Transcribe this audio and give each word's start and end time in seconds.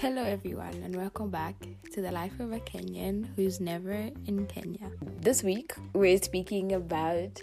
Hello, 0.00 0.22
everyone, 0.22 0.72
and 0.82 0.96
welcome 0.96 1.28
back 1.28 1.54
to 1.92 2.00
the 2.00 2.10
life 2.10 2.40
of 2.40 2.52
a 2.52 2.60
Kenyan 2.60 3.28
who's 3.36 3.60
never 3.60 4.08
in 4.26 4.46
Kenya. 4.46 4.90
This 5.20 5.42
week, 5.42 5.74
we're 5.92 6.16
speaking 6.16 6.72
about 6.72 7.42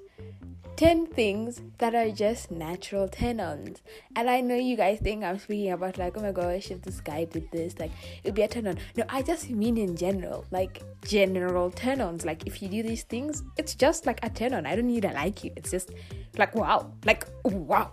10 0.76 1.06
things 1.06 1.62
that 1.78 1.94
are 1.94 2.10
just 2.10 2.50
natural 2.50 3.08
turn 3.10 3.40
ons. 3.40 3.84
And 4.16 4.28
I 4.28 4.42
know 4.42 4.56
you 4.56 4.76
guys 4.76 4.98
think 4.98 5.24
I'm 5.24 5.38
speaking 5.38 5.72
about, 5.72 6.00
like, 6.00 6.18
oh 6.18 6.22
my 6.22 6.32
gosh, 6.32 6.72
if 6.72 6.82
this 6.82 7.00
guy 7.00 7.26
did 7.26 7.48
this, 7.52 7.78
like, 7.78 7.92
it'd 8.24 8.34
be 8.34 8.42
a 8.42 8.48
turn 8.48 8.66
on. 8.66 8.80
No, 8.96 9.04
I 9.08 9.22
just 9.22 9.52
mean 9.52 9.78
in 9.78 9.96
general, 9.96 10.44
like, 10.50 10.82
general 11.06 11.70
turn 11.70 12.02
ons. 12.02 12.26
Like, 12.26 12.48
if 12.48 12.64
you 12.64 12.70
do 12.70 12.82
these 12.82 13.04
things, 13.04 13.44
it's 13.58 13.76
just 13.76 14.08
like 14.08 14.20
a 14.24 14.32
turn 14.32 14.56
on. 14.56 14.66
I 14.66 14.76
don't 14.76 14.88
need 14.88 15.04
to 15.04 15.12
like 15.12 15.44
you. 15.44 15.52
It's 15.56 15.70
just 15.70 15.92
like, 16.40 16.56
wow, 16.56 16.92
like, 17.06 17.28
wow. 17.44 17.92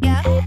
Yeah. 0.00 0.44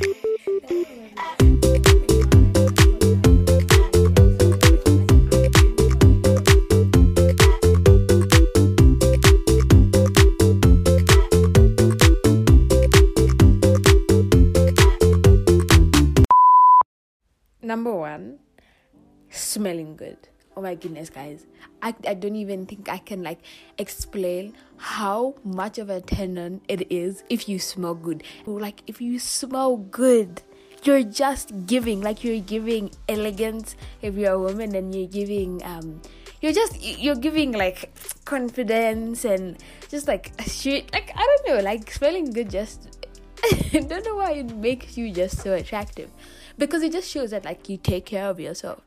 Smelling 19.48 19.96
good. 19.96 20.18
Oh 20.56 20.62
my 20.62 20.76
goodness, 20.76 21.10
guys. 21.10 21.46
I, 21.82 21.94
I 22.08 22.16
don't 22.16 22.36
even 22.36 22.66
think 22.66 22.90
I 22.90 22.98
can 22.98 23.22
like 23.22 23.40
explain 23.78 24.56
how 24.78 25.36
much 25.44 25.78
of 25.78 25.90
a 25.90 26.02
turn 26.02 26.62
it 26.68 26.92
is 26.92 27.24
if 27.30 27.48
you 27.48 27.60
smell 27.60 27.94
good. 27.94 28.24
Like 28.46 28.82
if 28.88 29.00
you 29.00 29.20
smell 29.20 29.78
good, 29.78 30.42
you're 30.84 31.04
just 31.04 31.68
giving 31.68 32.02
like 32.02 32.24
you're 32.24 32.42
giving 32.42 32.92
elegance 33.08 33.76
if 34.02 34.16
you're 34.16 34.34
a 34.34 34.40
woman 34.40 34.76
and 34.76 34.94
you're 34.94 35.08
giving 35.08 35.64
um 35.64 36.02
you're 36.42 36.54
just 36.54 36.82
you're 36.82 37.16
giving 37.16 37.52
like 37.52 37.92
confidence 38.26 39.26
and 39.26 39.58
just 39.90 40.08
like 40.08 40.32
a 40.40 40.50
shit 40.50 40.92
like 40.94 41.12
I 41.16 41.20
don't 41.20 41.48
know 41.48 41.64
like 41.64 41.92
smelling 41.92 42.32
good 42.32 42.50
just 42.50 43.08
I 43.44 43.80
don't 43.80 44.06
know 44.06 44.16
why 44.16 44.34
it 44.34 44.56
makes 44.56 44.98
you 44.98 45.12
just 45.12 45.40
so 45.42 45.54
attractive 45.54 46.10
because 46.58 46.82
it 46.82 46.92
just 46.92 47.10
shows 47.10 47.32
that 47.32 47.46
like 47.46 47.70
you 47.70 47.78
take 47.78 48.06
care 48.06 48.26
of 48.26 48.40
yourself 48.40 48.82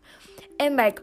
and 0.61 0.77
like 0.77 1.01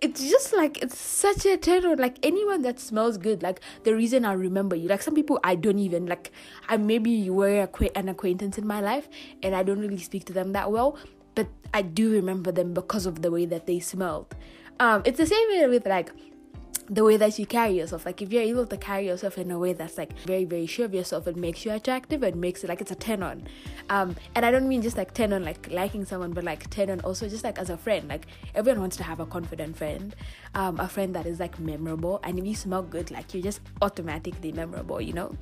it's 0.00 0.28
just 0.28 0.52
like 0.52 0.82
it's 0.82 0.98
such 0.98 1.46
a 1.46 1.56
turn 1.56 1.84
like 1.96 2.18
anyone 2.22 2.62
that 2.62 2.80
smells 2.80 3.16
good 3.16 3.42
like 3.42 3.60
the 3.84 3.94
reason 3.94 4.24
i 4.24 4.32
remember 4.32 4.74
you. 4.74 4.88
Like 4.88 5.02
some 5.02 5.14
people 5.14 5.38
i 5.44 5.54
don't 5.54 5.78
even 5.78 6.06
like 6.06 6.32
i 6.68 6.76
maybe 6.76 7.10
you 7.10 7.32
were 7.32 7.68
an 7.94 8.08
acquaintance 8.08 8.58
in 8.58 8.66
my 8.66 8.80
life 8.80 9.08
and 9.42 9.54
i 9.54 9.62
don't 9.62 9.78
really 9.78 9.98
speak 9.98 10.24
to 10.26 10.32
them 10.32 10.52
that 10.52 10.72
well 10.72 10.98
but 11.34 11.46
i 11.72 11.82
do 11.82 12.10
remember 12.10 12.50
them 12.50 12.74
because 12.74 13.06
of 13.06 13.22
the 13.22 13.30
way 13.30 13.46
that 13.46 13.66
they 13.66 13.78
smelled. 13.78 14.34
Um 14.80 15.02
it's 15.04 15.18
the 15.18 15.26
same 15.26 15.48
way 15.50 15.68
with 15.68 15.86
like 15.86 16.10
the 16.88 17.02
way 17.02 17.16
that 17.16 17.38
you 17.38 17.46
carry 17.46 17.78
yourself. 17.78 18.04
Like 18.04 18.20
if 18.20 18.32
you're 18.32 18.42
able 18.42 18.66
to 18.66 18.76
carry 18.76 19.06
yourself 19.06 19.38
in 19.38 19.50
a 19.50 19.58
way 19.58 19.72
that's 19.72 19.96
like 19.96 20.18
very, 20.20 20.44
very 20.44 20.66
sure 20.66 20.84
of 20.84 20.94
yourself, 20.94 21.26
it 21.26 21.36
makes 21.36 21.64
you 21.64 21.72
attractive 21.72 22.22
and 22.22 22.36
makes 22.36 22.62
it 22.62 22.68
like 22.68 22.80
it's 22.80 22.90
a 22.90 22.94
10 22.94 23.22
on. 23.22 23.48
Um, 23.90 24.16
and 24.34 24.44
I 24.44 24.50
don't 24.50 24.68
mean 24.68 24.82
just 24.82 24.96
like 24.96 25.14
10 25.14 25.32
on 25.32 25.44
like 25.44 25.70
liking 25.70 26.04
someone, 26.04 26.32
but 26.32 26.44
like 26.44 26.68
10 26.70 26.90
on 26.90 27.00
also 27.00 27.28
just 27.28 27.44
like 27.44 27.58
as 27.58 27.70
a 27.70 27.76
friend. 27.76 28.08
Like 28.08 28.26
everyone 28.54 28.80
wants 28.80 28.96
to 28.98 29.02
have 29.02 29.20
a 29.20 29.26
confident 29.26 29.76
friend, 29.76 30.14
um, 30.54 30.78
a 30.78 30.88
friend 30.88 31.14
that 31.14 31.26
is 31.26 31.40
like 31.40 31.58
memorable. 31.58 32.20
And 32.22 32.38
if 32.38 32.44
you 32.44 32.54
smell 32.54 32.82
good, 32.82 33.10
like 33.10 33.32
you're 33.32 33.42
just 33.42 33.60
automatically 33.80 34.52
memorable, 34.52 35.00
you 35.00 35.14
know? 35.14 35.36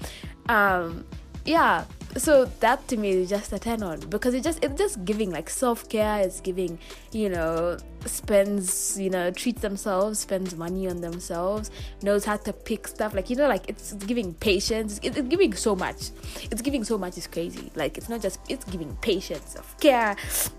Um, 0.48 1.04
yeah 1.44 1.84
so 2.16 2.44
that 2.60 2.86
to 2.88 2.96
me 2.96 3.10
is 3.10 3.30
just 3.30 3.52
a 3.52 3.58
10 3.58 3.82
on 3.82 4.00
because 4.10 4.34
it 4.34 4.44
just 4.44 4.62
it's 4.62 4.78
just 4.78 5.04
giving 5.04 5.30
like 5.30 5.48
self-care 5.48 6.20
it's 6.20 6.40
giving 6.40 6.78
you 7.12 7.28
know 7.30 7.78
spends 8.04 9.00
you 9.00 9.08
know 9.08 9.30
treats 9.30 9.62
themselves 9.62 10.18
spends 10.18 10.54
money 10.54 10.88
on 10.88 11.00
themselves 11.00 11.70
knows 12.02 12.24
how 12.24 12.36
to 12.36 12.52
pick 12.52 12.86
stuff 12.86 13.14
like 13.14 13.30
you 13.30 13.36
know 13.36 13.48
like 13.48 13.68
it's 13.68 13.92
giving 13.94 14.34
patience 14.34 15.00
it's, 15.02 15.16
it's 15.16 15.28
giving 15.28 15.52
so 15.54 15.74
much. 15.74 16.10
It's 16.50 16.62
giving 16.62 16.84
so 16.84 16.98
much 16.98 17.16
is 17.16 17.26
crazy. 17.26 17.70
Like 17.74 17.96
it's 17.96 18.08
not 18.08 18.20
just 18.20 18.40
it's 18.48 18.64
giving 18.64 18.94
patience 18.96 19.52
self-care 19.52 20.16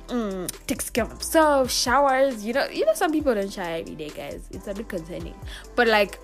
mm, 0.07 0.65
takes 0.67 0.89
care 0.89 1.03
of 1.03 1.09
themselves 1.09 1.73
showers 1.73 2.45
you 2.45 2.53
know 2.53 2.65
you 2.67 2.85
know 2.85 2.93
some 2.93 3.11
people 3.11 3.33
don't 3.35 3.51
shower 3.51 3.77
every 3.77 3.95
day 3.95 4.09
guys. 4.09 4.47
It's 4.51 4.67
a 4.67 4.73
bit 4.73 4.87
concerning. 4.87 5.35
But 5.75 5.87
like 5.87 6.19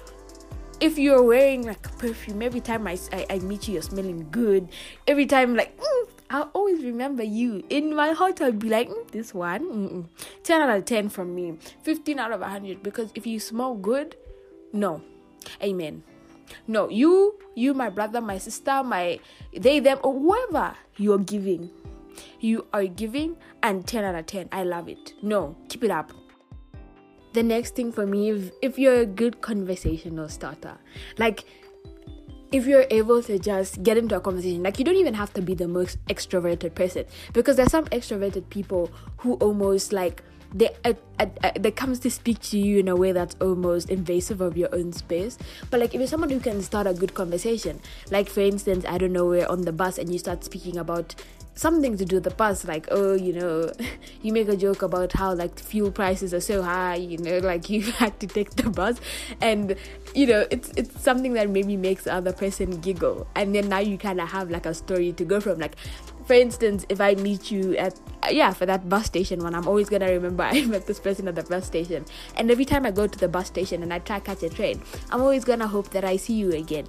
if 0.80 0.98
you're 0.98 1.22
wearing 1.22 1.66
like 1.66 1.82
perfume 1.98 2.42
every 2.42 2.62
time 2.62 2.88
I, 2.88 2.98
I, 3.12 3.26
I 3.30 3.40
meet 3.40 3.68
you 3.68 3.74
you're 3.74 3.84
smelling 3.84 4.28
good. 4.32 4.70
Every 5.08 5.26
time 5.26 5.56
like 5.56 5.78
mm, 5.78 6.10
I'll 6.30 6.50
always 6.54 6.84
remember 6.84 7.24
you. 7.24 7.64
In 7.70 7.96
my 7.96 8.12
heart 8.12 8.42
I'll 8.42 8.52
be 8.52 8.70
like 8.70 8.90
mm, 8.90 9.12
this 9.12 9.34
one 9.34 9.66
mm-mm. 9.66 10.06
10 10.44 10.62
out 10.62 10.78
of 10.78 10.86
10 10.86 11.10
from 11.10 11.36
me. 11.36 11.58
15 11.84 12.20
out 12.20 12.32
of 12.32 12.42
100 12.42 12.82
because 12.82 13.12
if 13.16 13.28
you 13.28 13.40
smell 13.40 13.76
good 13.76 14.16
no. 14.72 15.02
Amen. 15.62 16.04
No 16.68 16.90
you 16.90 17.38
you 17.56 17.74
my 17.74 17.90
brother 17.90 18.22
my 18.22 18.38
sister 18.38 18.82
my 18.84 19.20
they 19.56 19.80
them 19.80 20.00
or 20.04 20.14
whoever 20.14 20.76
you're 20.98 21.20
giving 21.20 21.70
you 22.40 22.66
are 22.74 22.86
giving 22.86 23.38
and 23.64 23.86
10 23.88 24.04
out 24.04 24.16
of 24.16 24.26
10 24.26 24.50
i 24.52 24.64
love 24.64 24.88
it. 24.88 25.14
No 25.22 25.56
keep 25.68 25.84
it 25.84 25.92
up 25.92 26.12
the 27.34 27.44
next 27.44 27.76
thing 27.76 27.92
for 27.92 28.06
me 28.06 28.30
if, 28.32 28.52
if 28.62 28.80
you're 28.80 29.02
a 29.02 29.06
good 29.06 29.42
conversational 29.42 30.28
starter 30.30 30.78
like 31.18 31.46
if 32.52 32.66
you're 32.66 32.86
able 32.90 33.22
to 33.22 33.38
just 33.38 33.84
get 33.84 33.98
into 33.98 34.16
a 34.16 34.20
conversation 34.20 34.64
like 34.64 34.80
you 34.80 34.86
don't 34.86 34.96
even 34.96 35.14
have 35.14 35.32
to 35.34 35.42
be 35.42 35.54
the 35.54 35.68
most 35.68 36.04
extroverted 36.08 36.74
person 36.74 37.06
because 37.34 37.56
there's 37.56 37.72
some 37.72 37.86
extroverted 37.86 38.50
people 38.50 38.90
who 39.18 39.34
almost 39.36 39.94
like 39.94 40.24
they 40.54 40.70
uh, 40.84 40.94
uh, 41.20 41.28
uh, 41.44 41.52
they 41.60 41.70
comes 41.70 42.00
to 42.00 42.10
speak 42.10 42.40
to 42.40 42.58
you 42.58 42.80
in 42.80 42.88
a 42.88 42.96
way 42.96 43.12
that's 43.12 43.36
almost 43.40 43.92
invasive 43.92 44.42
of 44.42 44.58
your 44.58 44.74
own 44.74 44.92
space. 44.92 45.38
But 45.70 45.80
like 45.80 45.94
if 45.94 46.00
you're 46.00 46.08
someone 46.08 46.32
who 46.32 46.40
can 46.40 46.64
start 46.64 46.88
a 46.88 46.94
good 46.94 47.14
conversation 47.14 47.80
like 48.10 48.30
for 48.30 48.42
instance 48.42 48.86
i 48.88 48.98
don't 48.98 49.14
know 49.14 49.26
we're 49.26 49.48
on 49.48 49.62
the 49.62 49.72
bus 49.72 49.98
and 49.98 50.12
you 50.12 50.18
start 50.18 50.44
speaking 50.44 50.78
about 50.78 51.16
something 51.60 51.98
to 51.98 52.06
do 52.06 52.16
with 52.16 52.24
the 52.24 52.32
bus 52.32 52.64
like 52.64 52.88
oh 52.90 53.14
you 53.14 53.34
know 53.34 53.70
you 54.22 54.32
make 54.32 54.48
a 54.48 54.56
joke 54.56 54.82
about 54.82 55.12
how 55.12 55.34
like 55.34 55.60
fuel 55.60 55.92
prices 55.92 56.34
are 56.34 56.40
so 56.40 56.64
high 56.64 56.96
you 56.96 57.18
know 57.18 57.38
like 57.50 57.70
you 57.70 57.82
had 58.00 58.20
to 58.20 58.28
take 58.28 58.52
the 58.52 58.70
bus. 58.70 59.00
And 59.42 59.76
you 60.14 60.28
know 60.28 60.46
it's 60.50 60.72
it's 60.76 61.02
something 61.02 61.34
that 61.34 61.50
maybe 61.50 61.78
makes 61.78 62.04
the 62.04 62.14
other 62.14 62.34
person 62.34 62.80
giggle. 62.82 63.28
And 63.36 63.54
then 63.56 63.70
now 63.70 63.80
you 63.80 63.98
kind 63.98 64.22
of 64.22 64.30
have 64.30 64.50
like 64.50 64.66
a 64.66 64.74
story 64.74 65.12
to 65.14 65.26
go 65.26 65.40
from 65.40 65.60
like 65.60 65.76
for 66.30 66.36
instance, 66.36 66.86
if 66.90 67.02
I 67.02 67.16
meet 67.16 67.50
you 67.50 67.76
at 67.78 68.00
yeah 68.30 68.54
for 68.54 68.68
that 68.68 68.88
bus 68.88 69.08
station 69.08 69.40
one, 69.40 69.56
I'm 69.56 69.68
always 69.68 69.90
gonna 69.90 70.12
remember 70.12 70.44
I 70.52 70.64
met 70.64 70.86
this 70.86 71.00
person 71.00 71.28
at 71.28 71.34
the 71.34 71.42
bus 71.42 71.66
station. 71.66 72.06
And 72.36 72.52
every 72.52 72.66
time 72.66 72.86
I 72.86 72.92
go 72.92 73.08
to 73.08 73.18
the 73.18 73.28
bus 73.28 73.48
station 73.48 73.82
and 73.82 73.92
I 73.92 73.98
try 73.98 74.20
catch 74.20 74.44
a 74.44 74.50
train, 74.50 74.80
I'm 75.10 75.22
always 75.22 75.44
gonna 75.44 75.68
hope 75.68 75.90
that 75.90 76.06
I 76.06 76.18
see 76.18 76.34
you 76.34 76.52
again. 76.52 76.86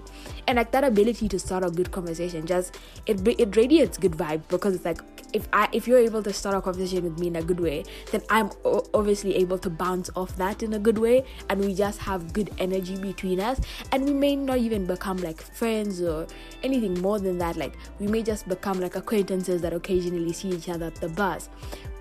And 0.46 0.56
like 0.56 0.72
that 0.72 0.84
ability 0.84 1.26
to 1.30 1.38
start 1.38 1.64
a 1.64 1.70
good 1.70 1.90
conversation, 1.90 2.44
just 2.44 2.76
it 3.06 3.26
it 3.26 3.56
radiates 3.56 3.96
good 3.96 4.12
vibe 4.12 4.42
because 4.48 4.74
it's 4.74 4.84
like 4.84 5.00
if 5.32 5.48
I 5.52 5.68
if 5.72 5.86
you're 5.86 5.98
able 5.98 6.22
to 6.22 6.32
start 6.32 6.56
a 6.56 6.60
conversation 6.60 7.04
with 7.04 7.18
me 7.18 7.28
in 7.28 7.36
a 7.36 7.42
good 7.42 7.60
way, 7.60 7.84
then 8.10 8.22
I'm 8.30 8.50
obviously 8.94 9.36
able 9.36 9.58
to 9.58 9.70
bounce 9.70 10.10
off 10.16 10.36
that 10.36 10.62
in 10.62 10.74
a 10.74 10.78
good 10.78 10.98
way, 10.98 11.24
and 11.48 11.60
we 11.60 11.74
just 11.74 11.98
have 12.00 12.32
good 12.32 12.50
energy 12.58 12.96
between 12.96 13.40
us, 13.40 13.60
and 13.92 14.04
we 14.04 14.12
may 14.12 14.36
not 14.36 14.58
even 14.58 14.86
become 14.86 15.18
like 15.18 15.40
friends 15.40 16.00
or 16.02 16.26
anything 16.62 17.00
more 17.00 17.18
than 17.18 17.38
that. 17.38 17.56
Like 17.56 17.74
we 17.98 18.06
may 18.06 18.22
just 18.22 18.48
become 18.48 18.80
like 18.80 18.96
acquaintances 18.96 19.62
that 19.62 19.72
occasionally 19.72 20.32
see 20.32 20.48
each 20.48 20.68
other 20.68 20.86
at 20.86 20.96
the 20.96 21.08
bus, 21.08 21.48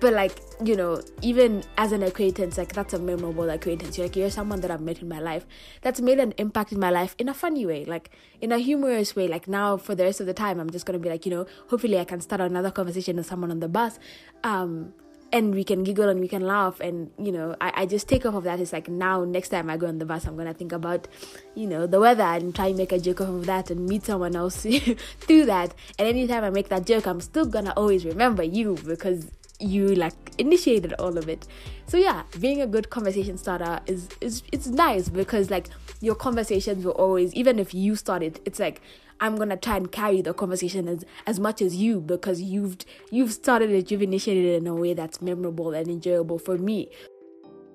but 0.00 0.12
like 0.14 0.40
you 0.62 0.76
know, 0.76 1.00
even 1.22 1.62
as 1.78 1.92
an 1.92 2.02
acquaintance, 2.02 2.58
like 2.58 2.72
that's 2.72 2.92
a 2.94 2.98
memorable 2.98 3.48
acquaintance. 3.48 3.96
You're 3.96 4.06
like 4.06 4.16
you're 4.16 4.30
someone 4.30 4.60
that 4.60 4.70
I've 4.70 4.80
met 4.80 5.00
in 5.00 5.08
my 5.08 5.20
life. 5.20 5.46
That's 5.82 6.00
made 6.00 6.18
an 6.18 6.32
impact 6.38 6.72
in 6.72 6.80
my 6.80 6.90
life 6.90 7.14
in 7.18 7.28
a 7.28 7.34
funny 7.34 7.66
way, 7.66 7.84
like 7.84 8.10
in 8.40 8.52
a 8.52 8.58
humorous 8.58 9.14
way. 9.14 9.28
Like 9.28 9.48
now 9.48 9.76
for 9.76 9.94
the 9.94 10.04
rest 10.04 10.20
of 10.20 10.26
the 10.26 10.34
time, 10.34 10.58
I'm 10.58 10.70
just 10.70 10.86
gonna 10.86 10.98
be 10.98 11.08
like 11.08 11.24
you 11.26 11.30
know, 11.30 11.46
hopefully 11.68 11.98
I 11.98 12.04
can 12.04 12.20
start 12.20 12.40
another 12.40 12.70
conversation 12.70 13.16
with 13.16 13.26
someone 13.26 13.50
on 13.50 13.60
the 13.60 13.68
bus. 13.68 13.98
Um, 14.42 14.92
and 15.32 15.54
we 15.54 15.62
can 15.62 15.84
giggle 15.84 16.08
and 16.08 16.20
we 16.20 16.28
can 16.28 16.42
laugh. 16.42 16.80
And 16.80 17.10
you 17.18 17.32
know 17.32 17.56
I, 17.60 17.72
I 17.82 17.86
just 17.86 18.08
take 18.08 18.26
off 18.26 18.34
of 18.34 18.44
that. 18.44 18.60
It's 18.60 18.72
like 18.72 18.88
now 18.88 19.24
next 19.24 19.50
time 19.50 19.70
i 19.70 19.76
go 19.76 19.86
on 19.86 19.98
the 19.98 20.04
bus 20.04 20.26
i'm 20.26 20.36
gonna 20.36 20.54
think 20.54 20.72
about 20.72 21.08
you 21.54 21.66
know 21.66 21.86
the 21.86 22.00
weather 22.00 22.24
and 22.24 22.54
try 22.54 22.68
and 22.68 22.76
make 22.76 22.92
a 22.92 22.98
joke 22.98 23.20
off 23.20 23.28
of 23.28 23.46
that 23.46 23.70
and 23.70 23.86
meet 23.86 24.04
someone 24.04 24.36
else 24.36 24.62
through 25.20 25.46
that. 25.46 25.74
And 25.98 26.08
anytime 26.08 26.44
i 26.44 26.50
make 26.50 26.68
that 26.68 26.86
joke 26.86 27.06
i'm 27.06 27.20
still 27.20 27.46
gonna 27.46 27.72
always 27.76 28.04
remember 28.04 28.42
you 28.42 28.76
because 28.84 29.30
you 29.60 29.94
like 29.94 30.14
initiated 30.38 30.92
all 30.94 31.18
of 31.18 31.28
it 31.28 31.46
so 31.86 31.96
yeah 31.96 32.22
being 32.38 32.60
a 32.62 32.66
good 32.66 32.90
conversation 32.90 33.36
starter 33.36 33.80
is 33.86 34.08
is 34.20 34.42
it's 34.52 34.66
nice 34.66 35.08
because 35.08 35.50
like 35.50 35.68
your 36.00 36.14
conversations 36.14 36.84
will 36.84 36.92
always 36.92 37.32
even 37.34 37.58
if 37.58 37.74
you 37.74 37.94
started 37.94 38.40
it's 38.44 38.58
like 38.58 38.80
I'm 39.20 39.36
gonna 39.36 39.56
try 39.56 39.76
and 39.76 39.92
carry 39.92 40.22
the 40.22 40.32
conversation 40.32 40.88
as 40.88 41.04
as 41.26 41.38
much 41.38 41.60
as 41.60 41.76
you 41.76 42.00
because 42.00 42.40
you've 42.40 42.78
you've 43.10 43.32
started 43.32 43.70
it, 43.70 43.90
you've 43.90 44.02
initiated 44.02 44.44
it 44.44 44.62
in 44.62 44.66
a 44.66 44.74
way 44.74 44.94
that's 44.94 45.20
memorable 45.20 45.72
and 45.74 45.88
enjoyable 45.88 46.38
for 46.38 46.56
me. 46.56 46.88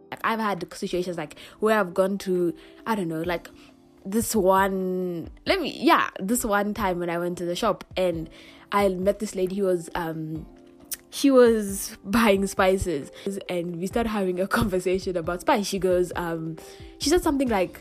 Like 0.09 0.21
I've 0.23 0.39
had 0.39 0.65
situations 0.73 1.17
like 1.17 1.35
where 1.59 1.79
I've 1.79 1.93
gone 1.93 2.17
to 2.19 2.53
I 2.87 2.95
don't 2.95 3.07
know 3.07 3.21
like 3.21 3.49
this 4.05 4.35
one 4.35 5.29
let 5.45 5.59
me 5.61 5.77
yeah 5.79 6.09
this 6.19 6.43
one 6.43 6.73
time 6.73 6.99
when 6.99 7.09
I 7.09 7.17
went 7.17 7.37
to 7.39 7.45
the 7.45 7.55
shop 7.55 7.83
and 7.95 8.29
I 8.71 8.89
met 8.89 9.19
this 9.19 9.35
lady 9.35 9.57
who 9.57 9.65
was 9.65 9.89
um 9.93 10.45
she 11.15 11.31
was 11.31 11.95
buying 12.03 12.45
spices 12.45 13.09
and 13.47 13.77
we 13.79 13.87
started 13.87 14.09
having 14.09 14.41
a 14.41 14.47
conversation 14.47 15.15
about 15.15 15.39
spice. 15.39 15.65
She 15.65 15.79
goes, 15.79 16.11
um, 16.17 16.57
she 16.97 17.09
said 17.09 17.23
something 17.23 17.47
like, 17.47 17.79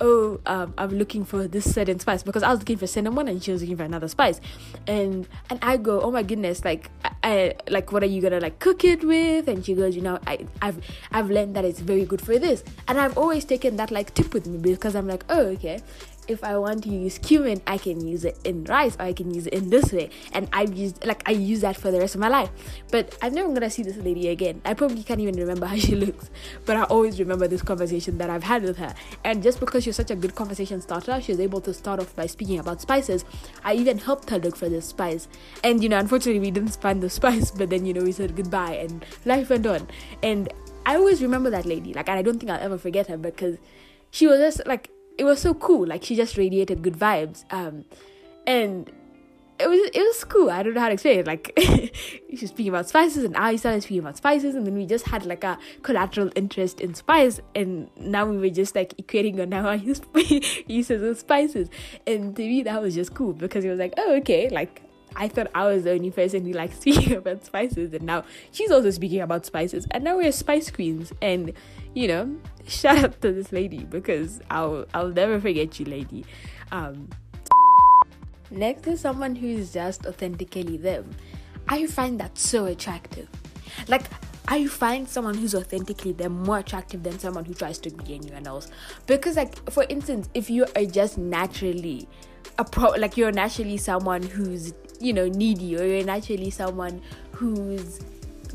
oh, 0.00 0.40
um, 0.46 0.72
I'm 0.78 0.88
looking 0.88 1.26
for 1.26 1.46
this 1.46 1.70
certain 1.70 1.98
spice 1.98 2.22
because 2.22 2.42
I 2.42 2.48
was 2.48 2.60
looking 2.60 2.78
for 2.78 2.86
cinnamon 2.86 3.28
and 3.28 3.42
she 3.42 3.52
was 3.52 3.60
looking 3.60 3.76
for 3.76 3.82
another 3.82 4.08
spice, 4.08 4.40
and 4.86 5.28
and 5.50 5.58
I 5.60 5.76
go, 5.76 6.00
oh 6.00 6.10
my 6.10 6.22
goodness, 6.22 6.64
like 6.64 6.90
I, 7.04 7.10
I 7.22 7.54
like 7.68 7.92
what 7.92 8.02
are 8.02 8.06
you 8.06 8.22
gonna 8.22 8.40
like 8.40 8.60
cook 8.60 8.82
it 8.82 9.04
with? 9.04 9.46
And 9.48 9.62
she 9.62 9.74
goes, 9.74 9.94
you 9.94 10.00
know, 10.00 10.18
I 10.26 10.46
I've 10.62 10.80
I've 11.12 11.30
learned 11.30 11.56
that 11.56 11.66
it's 11.66 11.80
very 11.80 12.06
good 12.06 12.22
for 12.22 12.38
this, 12.38 12.64
and 12.88 12.98
I've 12.98 13.18
always 13.18 13.44
taken 13.44 13.76
that 13.76 13.90
like 13.90 14.14
tip 14.14 14.32
with 14.32 14.46
me 14.46 14.56
because 14.58 14.96
I'm 14.96 15.06
like, 15.06 15.24
oh 15.28 15.48
okay, 15.48 15.82
if 16.30 16.44
I 16.44 16.56
want 16.56 16.84
to 16.84 16.88
use 16.88 17.18
cumin, 17.18 17.60
I 17.66 17.76
can 17.76 18.06
use 18.06 18.24
it 18.24 18.38
in 18.44 18.64
rice 18.64 18.96
or 18.96 19.02
I 19.02 19.12
can 19.12 19.34
use 19.34 19.48
it 19.48 19.52
in 19.52 19.68
this 19.68 19.92
way. 19.92 20.10
And 20.32 20.48
I've 20.52 20.72
used 20.72 21.04
like 21.04 21.28
I 21.28 21.32
use 21.32 21.62
that 21.62 21.76
for 21.76 21.90
the 21.90 21.98
rest 21.98 22.14
of 22.14 22.20
my 22.20 22.28
life. 22.28 22.50
But 22.90 23.18
I'm 23.20 23.34
never 23.34 23.52
gonna 23.52 23.68
see 23.68 23.82
this 23.82 23.96
lady 23.96 24.28
again. 24.28 24.62
I 24.64 24.74
probably 24.74 25.02
can't 25.02 25.20
even 25.20 25.34
remember 25.36 25.66
how 25.66 25.76
she 25.76 25.96
looks. 26.06 26.30
But 26.64 26.76
I 26.76 26.84
always 26.84 27.18
remember 27.18 27.48
this 27.48 27.62
conversation 27.62 28.18
that 28.18 28.30
I've 28.30 28.44
had 28.44 28.62
with 28.62 28.78
her. 28.78 28.94
And 29.24 29.42
just 29.42 29.58
because 29.58 29.84
she's 29.84 29.96
such 29.96 30.12
a 30.12 30.16
good 30.16 30.36
conversation 30.36 30.80
starter, 30.80 31.20
she 31.20 31.32
was 31.32 31.40
able 31.40 31.60
to 31.62 31.74
start 31.74 31.98
off 31.98 32.14
by 32.14 32.26
speaking 32.26 32.60
about 32.60 32.80
spices. 32.80 33.24
I 33.64 33.74
even 33.74 33.98
helped 33.98 34.30
her 34.30 34.38
look 34.38 34.56
for 34.56 34.68
this 34.68 34.86
spice. 34.86 35.26
And 35.64 35.82
you 35.82 35.88
know, 35.88 35.98
unfortunately 35.98 36.40
we 36.40 36.52
didn't 36.52 36.76
find 36.76 37.02
the 37.02 37.10
spice, 37.20 37.50
but 37.50 37.70
then 37.70 37.84
you 37.84 37.92
know 37.92 38.02
we 38.02 38.12
said 38.12 38.36
goodbye 38.36 38.74
and 38.74 39.04
life 39.24 39.50
went 39.50 39.66
on. 39.66 39.88
And 40.22 40.48
I 40.86 40.94
always 40.94 41.22
remember 41.22 41.50
that 41.50 41.66
lady. 41.66 41.92
Like 41.92 42.08
and 42.08 42.18
I 42.18 42.22
don't 42.22 42.38
think 42.38 42.50
I'll 42.50 42.60
ever 42.60 42.78
forget 42.78 43.08
her 43.08 43.16
because 43.16 43.58
she 44.12 44.26
was 44.26 44.38
just 44.38 44.66
like 44.66 44.90
it 45.20 45.24
was 45.24 45.38
so 45.38 45.52
cool. 45.52 45.86
Like 45.86 46.02
she 46.02 46.16
just 46.16 46.38
radiated 46.38 46.80
good 46.80 46.94
vibes. 46.94 47.44
Um, 47.52 47.84
and 48.46 48.90
it 49.58 49.68
was 49.68 49.90
it 49.92 50.00
was 50.00 50.24
cool. 50.24 50.50
I 50.50 50.62
don't 50.62 50.72
know 50.72 50.80
how 50.80 50.86
to 50.86 50.94
explain 50.94 51.18
it. 51.18 51.26
Like 51.26 51.52
she 51.58 52.38
was 52.40 52.48
speaking 52.48 52.70
about 52.70 52.88
spices, 52.88 53.24
and 53.24 53.36
I 53.36 53.56
started 53.56 53.82
speaking 53.82 53.98
about 53.98 54.16
spices, 54.16 54.54
and 54.54 54.66
then 54.66 54.74
we 54.74 54.86
just 54.86 55.06
had 55.06 55.26
like 55.26 55.44
a 55.44 55.58
collateral 55.82 56.30
interest 56.34 56.80
in 56.80 56.94
spice, 56.94 57.38
and 57.54 57.90
now 57.98 58.24
we 58.24 58.38
were 58.38 58.48
just 58.48 58.74
like 58.74 58.96
equating 58.96 59.42
on 59.42 59.52
how 59.52 59.68
I 59.68 59.74
use 59.74 60.00
uses 60.66 61.02
of 61.02 61.18
spices. 61.18 61.68
And 62.06 62.34
to 62.36 62.42
me, 62.42 62.62
that 62.62 62.80
was 62.80 62.94
just 62.94 63.12
cool 63.12 63.34
because 63.34 63.62
it 63.62 63.68
was 63.68 63.78
like, 63.78 63.92
oh, 63.98 64.16
okay, 64.16 64.48
like 64.48 64.80
I 65.16 65.28
thought 65.28 65.48
I 65.54 65.66
was 65.66 65.84
the 65.84 65.92
only 65.92 66.10
person 66.10 66.44
who 66.44 66.52
likes 66.52 66.78
speaking 66.78 67.12
about 67.16 67.44
spices, 67.44 67.92
and 67.92 68.02
now 68.02 68.24
she's 68.52 68.70
also 68.70 68.90
speaking 68.90 69.20
about 69.20 69.46
spices, 69.46 69.86
and 69.90 70.04
now 70.04 70.16
we're 70.16 70.32
spice 70.32 70.70
queens. 70.70 71.12
And 71.20 71.52
you 71.94 72.08
know, 72.08 72.36
shout 72.66 72.98
out 72.98 73.20
to 73.22 73.32
this 73.32 73.52
lady 73.52 73.84
because 73.84 74.40
I'll 74.50 74.86
I'll 74.94 75.08
never 75.08 75.40
forget 75.40 75.78
you, 75.78 75.86
lady. 75.86 76.24
Um, 76.72 77.08
next 78.50 78.86
is 78.86 79.00
someone 79.00 79.36
who 79.36 79.48
is 79.48 79.72
just 79.72 80.06
authentically 80.06 80.76
them. 80.76 81.10
I 81.68 81.86
find 81.86 82.18
that 82.20 82.36
so 82.38 82.66
attractive. 82.66 83.28
Like 83.88 84.04
I 84.48 84.66
find 84.66 85.08
someone 85.08 85.36
who's 85.36 85.54
authentically 85.54 86.12
them 86.12 86.42
more 86.42 86.58
attractive 86.58 87.04
than 87.04 87.18
someone 87.20 87.44
who 87.44 87.54
tries 87.54 87.78
to 87.78 87.90
be 87.90 88.14
anyone 88.14 88.46
else. 88.46 88.68
Because 89.06 89.36
like 89.36 89.70
for 89.70 89.84
instance, 89.88 90.28
if 90.34 90.50
you 90.50 90.66
are 90.76 90.84
just 90.84 91.18
naturally 91.18 92.08
a 92.58 92.64
pro 92.64 92.90
like 92.90 93.16
you're 93.16 93.32
naturally 93.32 93.76
someone 93.76 94.22
who's 94.22 94.74
you 95.00 95.12
know 95.12 95.28
needy 95.28 95.76
or 95.76 95.84
you're 95.84 96.04
naturally 96.04 96.50
someone 96.50 97.00
who's 97.32 98.00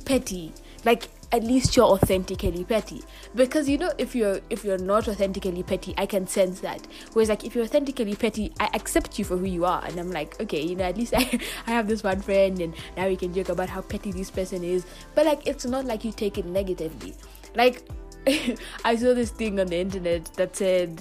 petty. 0.06 0.54
Like 0.86 1.10
at 1.32 1.44
least 1.44 1.76
you're 1.76 1.86
authentically 1.86 2.64
petty. 2.64 3.02
Because 3.34 3.68
you 3.68 3.78
know 3.78 3.92
if 3.98 4.16
you're 4.16 4.40
if 4.50 4.64
you're 4.64 4.78
not 4.78 5.08
authentically 5.08 5.64
petty 5.64 5.94
i 5.98 6.06
can 6.06 6.28
sense 6.28 6.60
that. 6.62 6.88
Whereas 7.14 7.30
like 7.30 7.44
if 7.44 7.56
you're 7.56 7.66
authentically 7.66 8.16
petty 8.16 8.54
i 8.60 8.70
accept 8.74 9.18
you 9.20 9.26
for 9.26 9.36
who 9.36 9.46
you 9.46 9.66
are. 9.66 9.84
And 9.86 10.00
i'm 10.00 10.12
like 10.12 10.40
okay 10.40 10.62
you 10.62 10.76
know 10.76 10.86
at 10.86 10.98
least 10.98 11.14
i, 11.18 11.40
I 11.68 11.72
have 11.72 11.88
this 11.88 12.04
one 12.04 12.22
friend 12.22 12.60
and 12.62 12.74
now 12.96 13.08
we 13.08 13.18
can 13.18 13.34
joke 13.34 13.50
about 13.50 13.70
how 13.70 13.82
petty 13.82 14.12
this 14.12 14.32
person 14.32 14.64
is. 14.64 14.86
But 15.16 15.26
like 15.26 15.48
it's 15.48 15.66
not 15.66 15.86
like 15.86 16.06
you 16.06 16.12
take 16.12 16.38
it 16.38 16.46
negatively. 16.46 17.16
Like 17.56 17.82
i 18.86 18.96
saw 18.96 19.14
this 19.14 19.32
thing 19.32 19.60
on 19.60 19.68
the 19.68 19.78
internet 19.78 20.26
that 20.36 20.56
said 20.56 21.00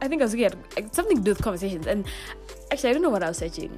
i 0.00 0.06
think 0.06 0.22
i 0.22 0.24
was 0.24 0.32
looking 0.32 0.46
at 0.76 0.94
something 0.94 1.16
to 1.16 1.22
do 1.22 1.30
with 1.32 1.42
conversations. 1.42 1.86
And 1.86 2.04
actually 2.70 2.90
i 2.90 2.92
don't 2.92 3.02
know 3.02 3.10
what 3.10 3.22
i 3.22 3.28
was 3.28 3.38
searching 3.38 3.70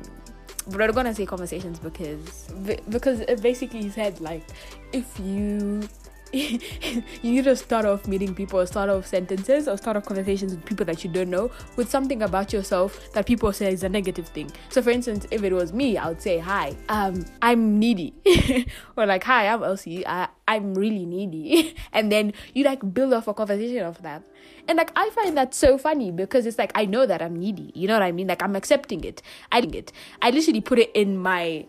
but 0.66 0.80
I'm 0.80 0.92
gonna 0.92 1.14
say 1.14 1.26
conversations 1.26 1.78
because 1.78 2.48
because 2.88 3.20
it 3.20 3.42
basically 3.42 3.90
said 3.90 4.20
like 4.20 4.44
if 4.92 5.18
you 5.20 5.88
you 6.32 7.02
need 7.22 7.44
to 7.44 7.54
start 7.56 7.84
off 7.84 8.08
meeting 8.08 8.34
people, 8.34 8.66
start 8.66 8.90
off 8.90 9.06
sentences, 9.06 9.68
or 9.68 9.76
start 9.76 9.96
off 9.96 10.04
conversations 10.04 10.54
with 10.54 10.64
people 10.64 10.84
that 10.86 11.04
you 11.04 11.10
don't 11.10 11.30
know 11.30 11.50
with 11.76 11.88
something 11.88 12.22
about 12.22 12.52
yourself 12.52 13.12
that 13.12 13.26
people 13.26 13.52
say 13.52 13.72
is 13.72 13.84
a 13.84 13.88
negative 13.88 14.28
thing. 14.28 14.50
So, 14.68 14.82
for 14.82 14.90
instance, 14.90 15.26
if 15.30 15.42
it 15.42 15.52
was 15.52 15.72
me, 15.72 15.96
I 15.96 16.08
would 16.08 16.20
say, 16.20 16.38
"Hi, 16.38 16.74
um, 16.88 17.24
I'm 17.42 17.78
needy," 17.78 18.14
or 18.96 19.06
like, 19.06 19.24
"Hi, 19.24 19.48
I'm 19.48 19.62
Elsie. 19.62 20.06
I, 20.06 20.28
I'm 20.48 20.74
really 20.74 21.06
needy," 21.06 21.76
and 21.92 22.10
then 22.10 22.32
you 22.52 22.64
like 22.64 22.94
build 22.94 23.12
off 23.12 23.28
a 23.28 23.34
conversation 23.34 23.84
of 23.84 24.02
that. 24.02 24.22
And 24.66 24.78
like 24.78 24.90
I 24.96 25.10
find 25.10 25.36
that 25.36 25.54
so 25.54 25.76
funny 25.78 26.10
because 26.10 26.46
it's 26.46 26.58
like 26.58 26.72
I 26.74 26.86
know 26.86 27.06
that 27.06 27.22
I'm 27.22 27.36
needy. 27.36 27.70
You 27.74 27.86
know 27.86 27.94
what 27.94 28.02
I 28.02 28.12
mean? 28.12 28.28
Like 28.28 28.42
I'm 28.42 28.56
accepting 28.56 29.04
it. 29.04 29.22
I 29.52 29.60
it. 29.60 29.92
I 30.22 30.30
literally 30.30 30.60
put 30.60 30.78
it 30.78 30.90
in 30.94 31.16
my 31.16 31.66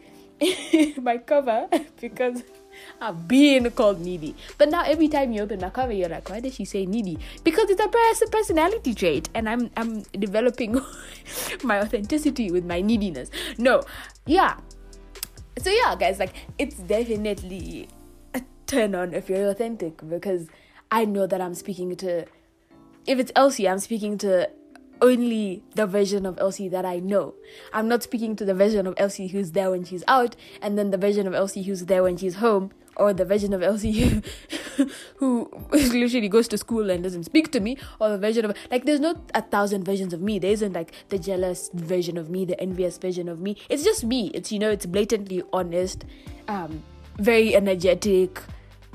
my 1.01 1.17
cover 1.17 1.67
because 1.99 2.43
I've 3.01 3.27
been 3.27 3.69
called 3.71 3.99
needy. 3.99 4.35
But 4.57 4.69
now 4.69 4.83
every 4.83 5.07
time 5.07 5.33
you 5.33 5.41
open 5.41 5.59
my 5.59 5.69
cover, 5.69 5.93
you're 5.93 6.09
like, 6.09 6.29
why 6.29 6.39
did 6.39 6.53
she 6.53 6.65
say 6.65 6.85
needy? 6.85 7.17
Because 7.43 7.69
it's 7.69 7.81
a 7.81 8.27
personality 8.27 8.93
trait, 8.93 9.29
and 9.33 9.49
I'm 9.49 9.69
I'm 9.77 10.03
developing 10.13 10.81
my 11.63 11.81
authenticity 11.81 12.51
with 12.51 12.65
my 12.65 12.81
neediness. 12.81 13.29
No, 13.57 13.83
yeah. 14.25 14.57
So 15.57 15.69
yeah, 15.69 15.95
guys, 15.97 16.19
like 16.19 16.33
it's 16.57 16.75
definitely 16.75 17.87
a 18.33 18.41
turn 18.67 18.95
on 18.95 19.13
if 19.13 19.29
you're 19.29 19.49
authentic 19.49 20.07
because 20.07 20.47
I 20.91 21.05
know 21.05 21.27
that 21.27 21.41
I'm 21.41 21.53
speaking 21.53 21.95
to. 21.97 22.25
If 23.07 23.19
it's 23.19 23.31
Elsie, 23.35 23.69
I'm 23.69 23.79
speaking 23.79 24.17
to 24.19 24.49
only 25.01 25.63
the 25.75 25.85
version 25.85 26.25
of 26.25 26.37
Elsie 26.39 26.69
that 26.69 26.85
I 26.85 26.99
know. 26.99 27.35
I'm 27.73 27.87
not 27.87 28.03
speaking 28.03 28.35
to 28.37 28.45
the 28.45 28.53
version 28.53 28.87
of 28.87 28.93
Elsie 28.97 29.27
who's 29.27 29.51
there 29.51 29.71
when 29.71 29.83
she's 29.83 30.03
out, 30.07 30.35
and 30.61 30.77
then 30.77 30.91
the 30.91 30.97
version 30.97 31.27
of 31.27 31.33
Elsie 31.33 31.63
who's 31.63 31.85
there 31.85 32.03
when 32.03 32.17
she's 32.17 32.35
home, 32.35 32.71
or 32.97 33.13
the 33.13 33.25
version 33.25 33.53
of 33.53 33.61
Elsie 33.61 34.21
who, 35.17 35.49
literally 35.71 36.29
goes 36.29 36.47
to 36.47 36.57
school 36.57 36.89
and 36.89 37.03
doesn't 37.03 37.23
speak 37.23 37.51
to 37.51 37.59
me, 37.59 37.77
or 37.99 38.09
the 38.09 38.17
version 38.17 38.45
of 38.45 38.55
like 38.71 38.85
there's 38.85 38.99
not 38.99 39.17
a 39.33 39.41
thousand 39.41 39.83
versions 39.83 40.13
of 40.13 40.21
me. 40.21 40.39
There 40.39 40.51
isn't 40.51 40.73
like 40.73 40.93
the 41.09 41.19
jealous 41.19 41.69
version 41.73 42.17
of 42.17 42.29
me, 42.29 42.45
the 42.45 42.59
envious 42.59 42.97
version 42.97 43.27
of 43.29 43.39
me. 43.39 43.57
It's 43.69 43.83
just 43.83 44.03
me. 44.03 44.31
It's 44.33 44.51
you 44.51 44.59
know, 44.59 44.69
it's 44.69 44.85
blatantly 44.85 45.43
honest, 45.53 46.05
um, 46.47 46.83
very 47.17 47.55
energetic, 47.55 48.41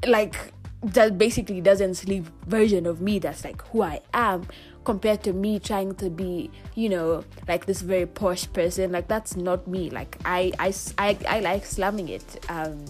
like 0.06 0.52
that 0.82 1.18
basically 1.18 1.60
doesn't 1.60 1.94
sleep 1.94 2.24
version 2.46 2.86
of 2.86 3.02
me 3.02 3.18
that's 3.18 3.44
like 3.44 3.60
who 3.68 3.82
I 3.82 4.00
am 4.14 4.46
compared 4.84 5.22
to 5.22 5.32
me 5.32 5.58
trying 5.58 5.94
to 5.94 6.08
be 6.08 6.50
you 6.74 6.88
know 6.88 7.24
like 7.48 7.66
this 7.66 7.80
very 7.80 8.06
posh 8.06 8.50
person 8.52 8.92
like 8.92 9.08
that's 9.08 9.36
not 9.36 9.66
me. 9.66 9.90
Like 9.90 10.18
i 10.24 10.52
i 10.58 10.72
i, 10.98 11.18
I 11.28 11.40
like 11.40 11.64
slamming 11.64 12.08
it. 12.08 12.44
Um 12.48 12.84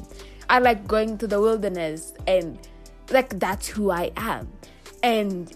i 0.49 0.59
like 0.59 0.87
going 0.87 1.18
to 1.18 1.26
the 1.26 1.40
wilderness 1.40 2.12
and 2.26 2.59
like 3.11 3.38
that's 3.38 3.68
who 3.68 3.90
i 3.90 4.11
am. 4.16 4.49
And 5.02 5.52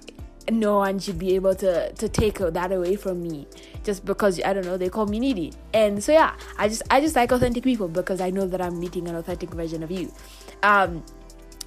no 0.51 0.77
one 0.77 0.99
should 0.99 1.19
be 1.19 1.35
able 1.35 1.55
to 1.55 1.93
to 1.93 2.09
take 2.09 2.39
that 2.39 2.73
away 2.73 2.97
from 2.97 3.23
me 3.23 3.47
just 3.83 4.05
because 4.05 4.41
i 4.45 4.53
don't 4.53 4.67
know 4.67 4.77
they 4.77 4.89
call 4.89 5.07
me 5.07 5.19
needy. 5.19 5.53
And 5.73 6.03
so 6.03 6.13
yeah 6.13 6.35
i 6.59 6.69
just 6.69 6.83
i 6.91 7.01
just 7.01 7.17
like 7.17 7.33
authentic 7.33 7.65
people 7.65 7.89
because 7.89 8.21
i 8.21 8.31
know 8.31 8.47
that 8.47 8.61
i'm 8.61 8.79
meeting 8.79 9.09
an 9.09 9.15
authentic 9.15 9.51
version 9.51 9.83
of 9.83 9.91
you. 9.91 10.13
Um 10.63 11.05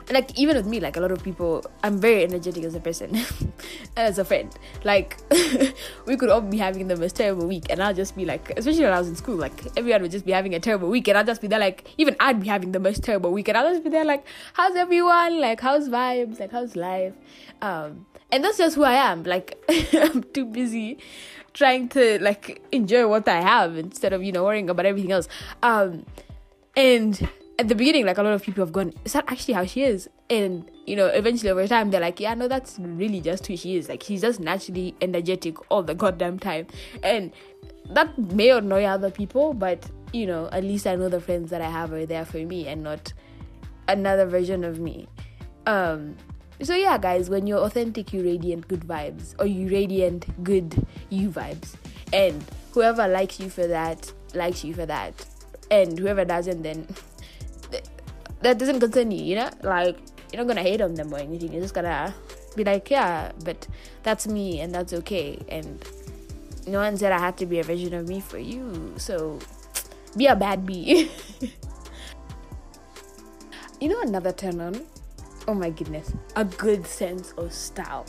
like 0.09 0.37
even 0.37 0.55
with 0.55 0.65
me 0.65 0.79
like 0.79 0.95
a 0.95 0.99
lot 0.99 1.11
of 1.11 1.23
people 1.23 1.63
i'm 1.83 1.99
very 1.99 2.23
energetic 2.23 2.63
as 2.63 2.75
a 2.75 2.79
person 2.79 3.17
as 3.97 4.17
a 4.19 4.25
friend. 4.25 4.55
Like 4.83 5.17
we 6.05 6.15
could 6.15 6.29
all 6.29 6.41
be 6.41 6.57
having 6.57 6.87
the 6.87 6.95
most 6.95 7.15
terrible 7.15 7.47
week 7.47 7.65
and 7.69 7.81
i'll 7.81 7.93
just 7.93 8.15
be 8.15 8.25
like 8.25 8.51
especially 8.57 8.83
when 8.83 8.93
i 8.93 8.99
was 8.99 9.07
in 9.07 9.15
school 9.15 9.35
like 9.35 9.65
everyone 9.75 10.01
would 10.03 10.11
just 10.11 10.25
be 10.25 10.31
having 10.31 10.53
a 10.55 10.59
terrible 10.59 10.89
week 10.89 11.07
and 11.07 11.17
i'll 11.17 11.25
just 11.25 11.41
be 11.41 11.47
there 11.47 11.59
like 11.59 11.93
even 11.97 12.15
i'd 12.19 12.39
be 12.39 12.47
having 12.47 12.71
the 12.71 12.79
most 12.79 13.03
terrible 13.03 13.31
week 13.31 13.47
and 13.49 13.57
i'll 13.57 13.69
just 13.69 13.83
be 13.83 13.89
there 13.89 14.05
like 14.05 14.25
how's 14.53 14.75
everyone? 14.75 15.39
Like 15.39 15.61
how's 15.61 15.89
vibes? 15.89 16.39
Like 16.39 16.51
how's 16.51 16.75
life? 16.75 17.13
Um 17.61 18.05
and 18.31 18.43
that's 18.43 18.57
just 18.57 18.75
who 18.75 18.83
i 18.83 18.93
am. 18.93 19.23
Like 19.23 19.57
i'm 19.93 20.23
too 20.23 20.45
busy 20.45 20.97
trying 21.53 21.89
to 21.89 22.21
like 22.21 22.61
enjoy 22.71 23.07
what 23.07 23.27
i 23.27 23.41
have 23.41 23.77
instead 23.77 24.13
of 24.13 24.23
you 24.23 24.31
know 24.31 24.43
worrying 24.43 24.69
about 24.69 24.85
everything 24.85 25.11
else. 25.11 25.27
Um 25.63 26.05
and 26.75 27.27
at 27.59 27.67
the 27.67 27.75
beginning, 27.75 28.05
like 28.05 28.17
a 28.17 28.23
lot 28.23 28.33
of 28.33 28.43
people 28.43 28.63
have 28.63 28.71
gone, 28.71 28.93
is 29.03 29.13
that 29.13 29.25
actually 29.27 29.55
how 29.55 29.65
she 29.65 29.83
is? 29.83 30.09
And 30.29 30.69
you 30.85 30.95
know, 30.95 31.07
eventually 31.07 31.49
over 31.49 31.67
time, 31.67 31.89
they're 31.91 32.01
like, 32.01 32.19
yeah, 32.19 32.33
no, 32.33 32.47
that's 32.47 32.77
really 32.79 33.19
just 33.19 33.45
who 33.47 33.57
she 33.57 33.75
is. 33.77 33.89
Like 33.89 34.03
she's 34.03 34.21
just 34.21 34.39
naturally 34.39 34.95
energetic 35.01 35.57
all 35.71 35.83
the 35.83 35.95
goddamn 35.95 36.39
time, 36.39 36.67
and 37.03 37.31
that 37.89 38.17
may 38.17 38.49
annoy 38.51 38.83
other 38.83 39.09
people, 39.09 39.53
but 39.53 39.89
you 40.13 40.25
know, 40.25 40.49
at 40.51 40.63
least 40.63 40.87
I 40.87 40.95
know 40.95 41.09
the 41.09 41.19
friends 41.19 41.49
that 41.49 41.61
I 41.61 41.69
have 41.69 41.91
are 41.93 42.05
there 42.05 42.25
for 42.25 42.37
me 42.37 42.67
and 42.67 42.83
not 42.83 43.13
another 43.87 44.25
version 44.25 44.63
of 44.63 44.79
me. 44.79 45.07
Um, 45.65 46.15
so 46.61 46.75
yeah, 46.75 46.97
guys, 46.97 47.29
when 47.29 47.47
you're 47.47 47.59
authentic, 47.59 48.13
you 48.13 48.23
radiant 48.23 48.67
good 48.67 48.81
vibes, 48.81 49.35
or 49.39 49.45
you 49.45 49.69
radiant 49.69 50.43
good 50.43 50.85
you 51.09 51.29
vibes, 51.29 51.75
and 52.13 52.43
whoever 52.71 53.07
likes 53.07 53.39
you 53.39 53.49
for 53.49 53.67
that 53.67 54.11
likes 54.33 54.63
you 54.63 54.73
for 54.73 54.85
that, 54.85 55.25
and 55.71 55.97
whoever 55.97 56.25
doesn't, 56.25 56.61
then 56.61 56.87
that 58.47 58.57
doesn't 58.57 58.79
concern 58.79 59.11
you, 59.11 59.23
you 59.23 59.35
know? 59.35 59.49
Like, 59.61 59.97
you're 60.31 60.41
not 60.41 60.47
gonna 60.47 60.63
hate 60.63 60.79
on 60.79 60.95
them 60.95 61.13
or 61.13 61.19
anything. 61.19 61.51
You're 61.51 61.61
just 61.61 61.73
gonna 61.73 62.15
be 62.55 62.63
like, 62.63 62.89
yeah, 62.89 63.33
but 63.43 63.67
that's 64.03 64.25
me 64.25 64.61
and 64.61 64.73
that's 64.73 64.93
okay. 64.93 65.37
And 65.49 65.83
no 66.65 66.79
one 66.79 66.95
said 66.95 67.11
I 67.11 67.19
had 67.19 67.37
to 67.37 67.45
be 67.45 67.59
a 67.59 67.63
version 67.63 67.93
of 67.93 68.07
me 68.07 68.21
for 68.21 68.37
you. 68.37 68.93
So 68.95 69.39
be 70.15 70.27
a 70.27 70.35
bad 70.35 70.65
bee. 70.65 71.11
you 73.81 73.89
know 73.89 74.01
another 74.01 74.31
turn 74.31 74.61
on? 74.61 74.81
Oh 75.47 75.53
my 75.53 75.69
goodness. 75.69 76.13
A 76.37 76.45
good 76.45 76.87
sense 76.87 77.33
of 77.37 77.51
style. 77.51 78.05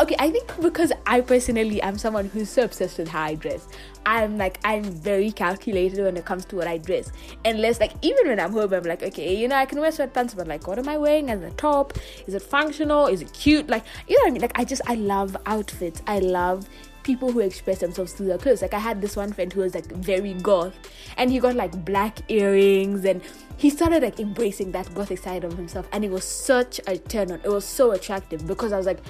Okay 0.00 0.14
i 0.20 0.30
think 0.30 0.48
because 0.62 0.92
i 1.06 1.20
personally 1.20 1.82
am 1.82 1.98
someone 1.98 2.26
who's 2.26 2.48
so 2.48 2.62
obsessed 2.62 2.98
with 2.98 3.08
how 3.08 3.24
i 3.24 3.34
dress. 3.34 3.66
I'm 4.06 4.38
like 4.38 4.60
i'm 4.64 4.84
very 4.84 5.32
calculated 5.32 5.98
when 6.04 6.16
it 6.16 6.24
comes 6.24 6.44
to 6.46 6.56
what 6.56 6.68
i 6.68 6.78
dress. 6.78 7.10
Unless 7.44 7.80
like 7.80 7.92
even 8.02 8.28
when 8.28 8.38
i'm 8.38 8.52
home 8.52 8.72
i'm 8.72 8.84
like 8.84 9.02
okay 9.02 9.34
you 9.36 9.48
know 9.48 9.56
i 9.56 9.66
can 9.66 9.80
wear 9.80 9.90
sweatpants 9.90 10.36
but 10.36 10.46
like 10.46 10.68
what 10.68 10.78
am 10.78 10.88
i 10.88 10.96
wearing? 10.96 11.30
As 11.30 11.42
a 11.42 11.50
top? 11.50 11.94
Is 12.28 12.34
it 12.34 12.42
functional? 12.42 13.06
Is 13.06 13.22
it 13.22 13.32
cute? 13.32 13.68
Like 13.68 13.84
you 14.06 14.16
know 14.16 14.22
what 14.22 14.28
i 14.28 14.32
mean? 14.32 14.42
Like 14.42 14.56
i 14.58 14.64
just 14.64 14.82
i 14.86 14.94
love 14.94 15.36
outfits. 15.46 16.00
I 16.06 16.20
love 16.20 16.68
people 17.02 17.32
who 17.32 17.40
express 17.40 17.78
themselves 17.78 18.12
through 18.12 18.26
their 18.26 18.38
clothes. 18.38 18.62
Like 18.62 18.74
I 18.74 18.78
had 18.78 19.00
this 19.00 19.16
one 19.16 19.32
friend 19.32 19.52
who 19.52 19.62
was 19.62 19.74
like 19.74 19.86
very 19.86 20.34
goth, 20.34 20.74
and 21.16 21.30
he 21.30 21.40
got 21.40 21.56
like 21.56 21.84
black 21.84 22.20
earrings, 22.28 23.04
and 23.04 23.20
he 23.56 23.70
started 23.70 24.02
like 24.04 24.20
embracing 24.20 24.70
that 24.72 24.94
gothic 24.94 25.18
side 25.18 25.42
of 25.42 25.56
himself, 25.56 25.88
and 25.90 26.04
it 26.04 26.10
was 26.10 26.24
such 26.24 26.80
a 26.86 26.98
turn 26.98 27.32
on. 27.32 27.40
It 27.42 27.48
was 27.48 27.64
so 27.64 27.90
attractive 27.92 28.46
because 28.46 28.72
I 28.72 28.76
was 28.76 28.86
like, 28.86 29.00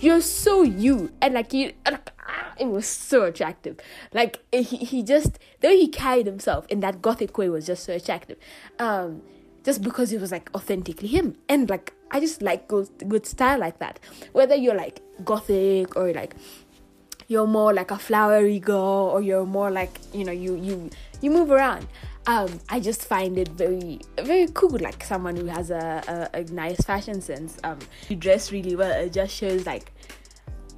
you're 0.00 0.20
so 0.20 0.62
you 0.62 1.10
and 1.20 1.34
like 1.34 1.52
you 1.52 1.72
it 2.58 2.66
was 2.66 2.86
so 2.86 3.24
attractive. 3.24 3.78
Like 4.12 4.42
he, 4.52 4.62
he 4.62 5.02
just 5.02 5.38
though 5.60 5.70
he 5.70 5.88
carried 5.88 6.26
himself 6.26 6.66
in 6.68 6.80
that 6.80 7.02
gothic 7.02 7.36
way 7.38 7.48
was 7.48 7.66
just 7.66 7.84
so 7.84 7.94
attractive. 7.94 8.38
Um 8.78 9.22
just 9.64 9.82
because 9.82 10.12
it 10.12 10.20
was 10.20 10.30
like 10.30 10.50
authentically 10.54 11.08
him. 11.08 11.36
And 11.48 11.68
like 11.68 11.92
i 12.10 12.20
just 12.20 12.40
like 12.40 12.68
good 12.68 12.88
good 13.08 13.26
style 13.26 13.58
like 13.58 13.78
that. 13.78 14.00
Whether 14.32 14.54
you're 14.54 14.74
like 14.74 15.00
gothic 15.24 15.96
or 15.96 16.12
like 16.12 16.36
you're 17.28 17.46
more 17.46 17.72
like 17.74 17.90
a 17.90 17.98
flowery 17.98 18.60
girl 18.60 19.10
or 19.12 19.20
you're 19.20 19.46
more 19.46 19.70
like 19.70 19.98
you 20.12 20.24
know 20.24 20.32
you 20.32 20.54
you 20.56 20.90
you 21.20 21.30
move 21.30 21.50
around 21.50 21.86
um, 22.26 22.60
I 22.68 22.80
just 22.80 23.04
find 23.04 23.38
it 23.38 23.48
very, 23.48 24.00
very 24.20 24.48
cool. 24.52 24.78
Like 24.78 25.04
someone 25.04 25.36
who 25.36 25.46
has 25.46 25.70
a, 25.70 26.28
a, 26.34 26.40
a 26.40 26.44
nice 26.44 26.80
fashion 26.80 27.20
sense. 27.20 27.56
Um, 27.62 27.78
you 28.08 28.16
dress 28.16 28.50
really 28.50 28.74
well. 28.74 28.90
It 28.90 29.12
just 29.12 29.34
shows 29.34 29.64
like, 29.64 29.92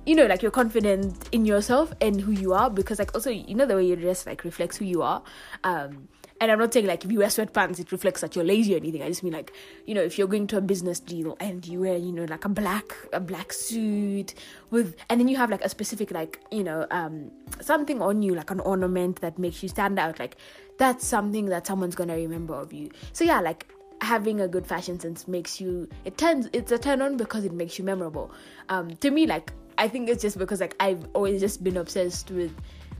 you 0.04 0.14
know, 0.14 0.26
like 0.26 0.42
you're 0.42 0.50
confident 0.50 1.28
in 1.32 1.46
yourself 1.46 1.92
and 2.00 2.20
who 2.20 2.32
you 2.32 2.52
are. 2.52 2.68
Because 2.68 2.98
like 2.98 3.14
also, 3.14 3.30
you 3.30 3.54
know, 3.54 3.66
the 3.66 3.76
way 3.76 3.86
you 3.86 3.96
dress 3.96 4.26
like 4.26 4.44
reflects 4.44 4.76
who 4.76 4.84
you 4.84 5.02
are. 5.02 5.22
Um, 5.64 6.08
and 6.40 6.52
I'm 6.52 6.58
not 6.58 6.72
saying 6.72 6.86
like 6.86 7.04
if 7.04 7.10
you 7.10 7.18
wear 7.18 7.28
sweatpants, 7.28 7.80
it 7.80 7.90
reflects 7.90 8.20
that 8.20 8.36
you're 8.36 8.44
lazy 8.44 8.74
or 8.74 8.76
anything. 8.78 9.02
I 9.02 9.08
just 9.08 9.22
mean 9.22 9.32
like, 9.32 9.52
you 9.86 9.94
know, 9.94 10.02
if 10.02 10.18
you're 10.18 10.28
going 10.28 10.46
to 10.48 10.58
a 10.58 10.60
business 10.60 11.00
deal 11.00 11.36
and 11.40 11.66
you 11.66 11.80
wear, 11.80 11.96
you 11.96 12.12
know, 12.12 12.24
like 12.24 12.44
a 12.44 12.48
black 12.48 12.94
a 13.12 13.20
black 13.20 13.52
suit 13.52 14.34
with, 14.70 14.94
and 15.08 15.20
then 15.20 15.28
you 15.28 15.36
have 15.36 15.50
like 15.50 15.64
a 15.64 15.68
specific 15.68 16.10
like, 16.10 16.40
you 16.50 16.62
know, 16.62 16.86
um, 16.90 17.30
something 17.60 18.00
on 18.00 18.22
you 18.22 18.34
like 18.34 18.50
an 18.50 18.60
ornament 18.60 19.20
that 19.20 19.38
makes 19.38 19.62
you 19.62 19.68
stand 19.68 19.98
out. 19.98 20.18
Like 20.18 20.36
that's 20.78 21.06
something 21.06 21.46
that 21.46 21.66
someone's 21.66 21.94
gonna 21.94 22.14
remember 22.14 22.54
of 22.54 22.72
you. 22.72 22.90
So 23.12 23.24
yeah, 23.24 23.40
like 23.40 23.66
having 24.00 24.40
a 24.40 24.46
good 24.46 24.64
fashion 24.64 25.00
sense 25.00 25.26
makes 25.26 25.60
you 25.60 25.88
it 26.04 26.16
turns 26.16 26.48
it's 26.52 26.70
a 26.70 26.78
turn 26.78 27.02
on 27.02 27.16
because 27.16 27.44
it 27.44 27.52
makes 27.52 27.78
you 27.78 27.84
memorable. 27.84 28.30
Um, 28.68 28.94
to 28.96 29.10
me, 29.10 29.26
like 29.26 29.52
I 29.76 29.88
think 29.88 30.08
it's 30.08 30.22
just 30.22 30.38
because 30.38 30.60
like 30.60 30.76
I've 30.80 31.04
always 31.14 31.40
just 31.40 31.64
been 31.64 31.76
obsessed 31.76 32.30
with 32.30 32.52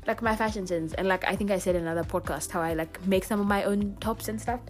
like 0.08 0.22
my 0.22 0.34
fashion 0.34 0.66
sense 0.66 0.94
and 0.94 1.06
like 1.06 1.24
I 1.28 1.36
think 1.36 1.50
I 1.50 1.58
said 1.58 1.76
in 1.76 1.82
another 1.82 2.02
podcast 2.02 2.50
how 2.50 2.62
I 2.62 2.72
like 2.72 3.06
make 3.06 3.24
some 3.24 3.40
of 3.40 3.46
my 3.46 3.64
own 3.64 3.96
tops 4.00 4.28
and 4.28 4.40
stuff. 4.40 4.60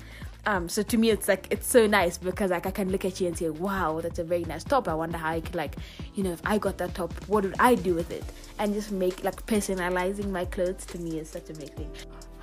Um, 0.47 0.69
so 0.69 0.83
to 0.83 0.97
me 0.97 1.11
it's 1.11 1.29
like 1.29 1.47
it's 1.51 1.67
so 1.67 1.87
nice 1.87 2.19
because 2.19 2.51
like 2.51 2.67
I 2.67 2.73
can 2.73 2.91
look 2.91 3.05
at 3.05 3.21
you 3.21 3.29
and 3.29 3.39
say, 3.39 3.49
Wow, 3.49 4.01
that's 4.01 4.19
a 4.19 4.25
very 4.25 4.45
nice 4.45 4.65
top. 4.65 4.89
I 4.89 4.95
wonder 4.95 5.17
how 5.17 5.31
I 5.31 5.41
could 5.41 5.55
like, 5.55 5.77
you 6.17 6.25
know, 6.25 6.33
if 6.33 6.41
I 6.45 6.59
got 6.59 6.77
that 6.79 6.95
top, 6.95 7.13
what 7.29 7.45
would 7.45 7.55
I 7.61 7.77
do 7.77 7.95
with 7.95 8.11
it? 8.11 8.25
And 8.59 8.75
just 8.75 8.91
make 8.91 9.23
like 9.23 9.47
personalizing 9.47 10.31
my 10.31 10.45
clothes 10.45 10.85
to 10.87 10.99
me 10.99 11.21
is 11.21 11.31
such 11.31 11.51
a 11.51 11.55
big 11.55 11.73
thing 11.75 11.91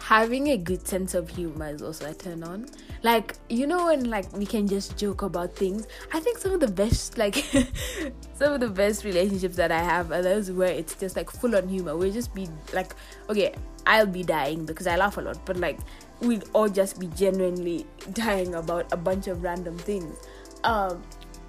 having 0.05 0.49
a 0.49 0.57
good 0.57 0.87
sense 0.87 1.15
of 1.15 1.27
humor 1.27 1.67
is 1.67 1.81
also 1.81 2.11
a 2.11 2.13
turn 2.13 2.43
on. 2.43 2.67
Like, 3.01 3.33
you 3.49 3.65
know, 3.65 3.87
when 3.87 4.07
like 4.07 4.31
we 4.33 4.45
can 4.45 4.67
just 4.67 4.95
joke 4.97 5.23
about 5.23 5.55
things. 5.55 5.87
I 6.13 6.19
think 6.19 6.37
some 6.37 6.51
of 6.51 6.59
the 6.59 6.67
best, 6.67 7.17
like, 7.17 7.37
some 8.35 8.53
of 8.53 8.59
the 8.59 8.69
best 8.69 9.03
relationships 9.03 9.55
that 9.55 9.71
I 9.71 9.81
have 9.81 10.11
are 10.11 10.21
those 10.21 10.51
where 10.51 10.69
it's 10.69 10.93
just 10.93 11.15
like 11.15 11.31
full 11.31 11.55
on 11.55 11.67
humor. 11.67 11.97
We'll 11.97 12.13
just 12.13 12.35
be 12.35 12.47
like, 12.71 12.93
okay, 13.31 13.55
I'll 13.87 14.05
be 14.05 14.21
dying 14.21 14.63
because 14.63 14.85
I 14.85 14.95
laugh 14.95 15.17
a 15.17 15.21
lot, 15.21 15.43
but 15.43 15.57
like, 15.57 15.79
we'd 16.21 16.43
all 16.53 16.69
just 16.69 16.99
be 16.99 17.07
genuinely 17.07 17.87
dying 18.13 18.53
about 18.53 18.93
a 18.93 18.97
bunch 18.97 19.25
of 19.25 19.41
random 19.41 19.75
things. 19.75 20.19
Um, 20.63 21.01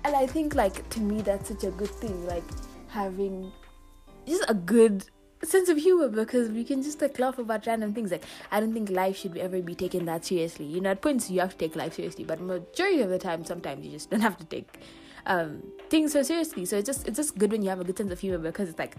and 0.05 0.17
I 0.17 0.27
think 0.27 0.55
like 0.55 0.89
to 0.91 1.01
me 1.01 1.21
that's 1.21 1.49
such 1.49 1.65
a 1.65 1.71
good 1.73 1.91
thing, 1.91 2.27
like 2.27 2.45
having 2.89 3.53
just 4.27 4.47
a 4.49 4.55
good 4.55 5.05
sense 5.47 5.69
of 5.69 5.79
humor 5.79 6.09
because 6.09 6.51
we 6.51 6.65
can 6.65 6.83
just 6.83 7.01
like 7.01 7.19
laugh 7.19 7.39
about 7.39 7.67
random 7.67 7.95
things. 7.95 8.11
Like 8.11 8.25
I 8.51 8.61
don't 8.61 8.73
think 8.73 8.91
life 8.91 9.17
should 9.17 9.37
ever 9.37 9.61
be 9.63 9.75
taken 9.75 10.05
that 10.07 10.25
seriously. 10.25 10.67
You 10.67 10.81
know, 10.81 10.91
at 10.91 11.01
points 11.01 11.31
you 11.31 11.41
have 11.41 11.53
to 11.53 11.57
take 11.57 11.77
life 11.77 11.95
seriously, 11.95 12.25
but 12.25 12.41
majority 12.41 13.01
of 13.01 13.11
the 13.11 13.19
time, 13.19 13.45
sometimes 13.45 13.85
you 13.85 13.93
just 13.93 14.11
don't 14.11 14.21
have 14.21 14.37
to 14.39 14.45
take 14.45 14.79
um, 15.27 15.63
things 15.89 16.13
so 16.13 16.23
seriously. 16.23 16.65
So 16.65 16.77
it's 16.77 16.87
just 16.87 17.07
it's 17.09 17.17
just 17.17 17.39
good 17.39 17.53
when 17.53 17.63
you 17.63 17.69
have 17.69 17.81
a 17.81 17.85
good 17.85 17.97
sense 17.97 18.13
of 18.13 18.21
humor 18.21 18.39
because 18.39 18.69
it's 18.69 18.79
like. 18.79 18.97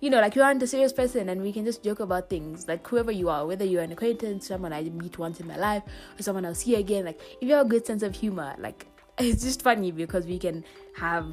You 0.00 0.10
know, 0.10 0.20
like 0.20 0.34
you 0.34 0.42
aren't 0.42 0.60
a 0.60 0.66
serious 0.66 0.92
person, 0.92 1.28
and 1.28 1.40
we 1.40 1.52
can 1.52 1.64
just 1.64 1.84
joke 1.84 2.00
about 2.00 2.28
things. 2.28 2.66
Like 2.66 2.84
whoever 2.88 3.12
you 3.12 3.28
are, 3.28 3.46
whether 3.46 3.64
you're 3.64 3.84
an 3.84 3.92
acquaintance, 3.92 4.48
someone 4.48 4.72
I 4.72 4.82
meet 4.82 5.16
once 5.16 5.38
in 5.38 5.46
my 5.46 5.56
life, 5.56 5.84
or 6.18 6.22
someone 6.24 6.44
I'll 6.44 6.56
see 6.56 6.74
again. 6.74 7.04
Like 7.04 7.20
if 7.40 7.48
you 7.48 7.54
have 7.54 7.66
a 7.66 7.68
good 7.68 7.86
sense 7.86 8.02
of 8.02 8.16
humor, 8.16 8.56
like 8.58 8.88
it's 9.18 9.44
just 9.44 9.62
funny 9.62 9.92
because 9.92 10.26
we 10.26 10.40
can 10.40 10.64
have 10.96 11.24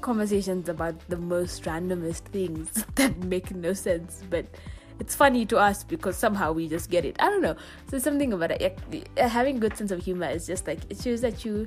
conversations 0.00 0.68
about 0.68 0.94
the 1.08 1.16
most 1.16 1.64
randomest 1.64 2.24
things 2.26 2.84
that 2.94 3.16
make 3.24 3.54
no 3.54 3.72
sense, 3.72 4.22
but 4.30 4.46
it's 4.98 5.14
funny 5.14 5.44
to 5.46 5.58
us 5.58 5.84
because 5.84 6.16
somehow 6.16 6.52
we 6.52 6.68
just 6.68 6.90
get 6.90 7.04
it. 7.04 7.16
I 7.18 7.28
don't 7.28 7.42
know. 7.42 7.56
So 7.90 7.98
something 7.98 8.32
about 8.32 8.50
it. 8.52 8.78
Having 9.18 9.60
good 9.60 9.76
sense 9.76 9.90
of 9.90 10.02
humor 10.02 10.28
is 10.28 10.46
just 10.46 10.66
like 10.66 10.80
it 10.88 11.00
shows 11.00 11.20
that 11.20 11.44
you 11.44 11.66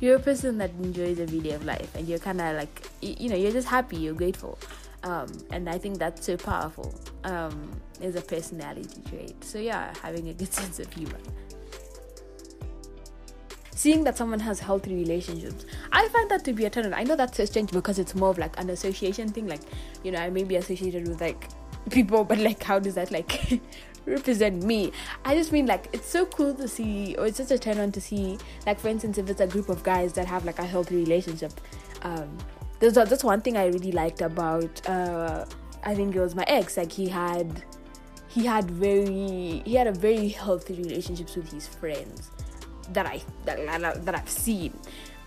you're 0.00 0.16
a 0.16 0.20
person 0.20 0.56
that 0.58 0.70
enjoys 0.82 1.20
every 1.20 1.40
day 1.40 1.52
of 1.52 1.64
life, 1.64 1.94
and 1.94 2.08
you're 2.08 2.18
kind 2.18 2.40
of 2.40 2.56
like 2.56 2.88
you 3.02 3.28
know 3.28 3.36
you're 3.36 3.52
just 3.52 3.68
happy, 3.68 3.98
you're 3.98 4.14
grateful, 4.14 4.58
um, 5.02 5.28
and 5.50 5.68
I 5.68 5.76
think 5.76 5.98
that's 5.98 6.24
so 6.24 6.36
powerful. 6.36 6.94
Um, 7.24 7.70
is 8.00 8.16
a 8.16 8.22
personality 8.22 9.02
trait. 9.10 9.44
So 9.44 9.58
yeah, 9.58 9.92
having 10.02 10.28
a 10.28 10.32
good 10.32 10.52
sense 10.60 10.78
of 10.78 10.90
humor 10.92 11.18
seeing 13.80 14.04
that 14.04 14.16
someone 14.16 14.40
has 14.40 14.60
healthy 14.60 14.94
relationships 14.94 15.64
i 15.92 16.06
find 16.08 16.30
that 16.30 16.44
to 16.44 16.52
be 16.52 16.64
a 16.66 16.70
turn 16.70 16.86
on 16.86 16.94
i 16.94 17.02
know 17.02 17.16
that's 17.16 17.36
so 17.36 17.44
strange 17.44 17.70
because 17.70 17.98
it's 17.98 18.14
more 18.14 18.30
of 18.30 18.38
like 18.38 18.58
an 18.60 18.70
association 18.70 19.28
thing 19.28 19.46
like 19.46 19.62
you 20.04 20.12
know 20.12 20.18
i 20.18 20.28
may 20.28 20.44
be 20.44 20.56
associated 20.56 21.08
with 21.08 21.20
like 21.20 21.48
people 21.90 22.24
but 22.24 22.38
like 22.38 22.62
how 22.62 22.78
does 22.78 22.94
that 22.94 23.10
like 23.10 23.60
represent 24.06 24.62
me? 24.62 24.92
I 25.24 25.34
just 25.34 25.52
mean 25.52 25.66
like 25.66 25.88
it's 25.92 26.08
so 26.08 26.26
cool 26.26 26.54
to 26.54 26.68
see 26.68 27.14
or 27.16 27.26
it's 27.26 27.38
just 27.38 27.50
a 27.50 27.58
turn 27.58 27.78
on 27.78 27.92
to 27.92 28.00
see 28.00 28.38
like 28.66 28.78
for 28.78 28.88
instance 28.88 29.18
if 29.18 29.28
it's 29.28 29.40
a 29.40 29.46
group 29.46 29.68
of 29.68 29.82
guys 29.82 30.12
that 30.14 30.26
have 30.26 30.44
like 30.44 30.58
a 30.58 30.64
healthy 30.64 30.96
relationship 30.96 31.52
um 32.02 32.36
there's 32.78 32.94
that's 32.94 33.24
one 33.24 33.40
thing 33.40 33.56
i 33.56 33.66
really 33.66 33.92
liked 33.92 34.22
about 34.22 34.88
uh 34.88 35.44
i 35.84 35.94
think 35.94 36.14
it 36.14 36.20
was 36.20 36.34
my 36.34 36.44
ex 36.48 36.76
like 36.76 36.90
he 36.90 37.08
had 37.08 37.62
he 38.28 38.46
had 38.46 38.70
very 38.70 39.62
he 39.66 39.74
had 39.74 39.86
a 39.86 39.92
very 39.92 40.28
healthy 40.28 40.74
relationships 40.74 41.36
with 41.36 41.50
his 41.52 41.66
friends 41.66 42.30
that 42.92 43.06
I 43.06 43.22
that, 43.44 44.04
that 44.04 44.14
I've 44.14 44.28
seen. 44.28 44.72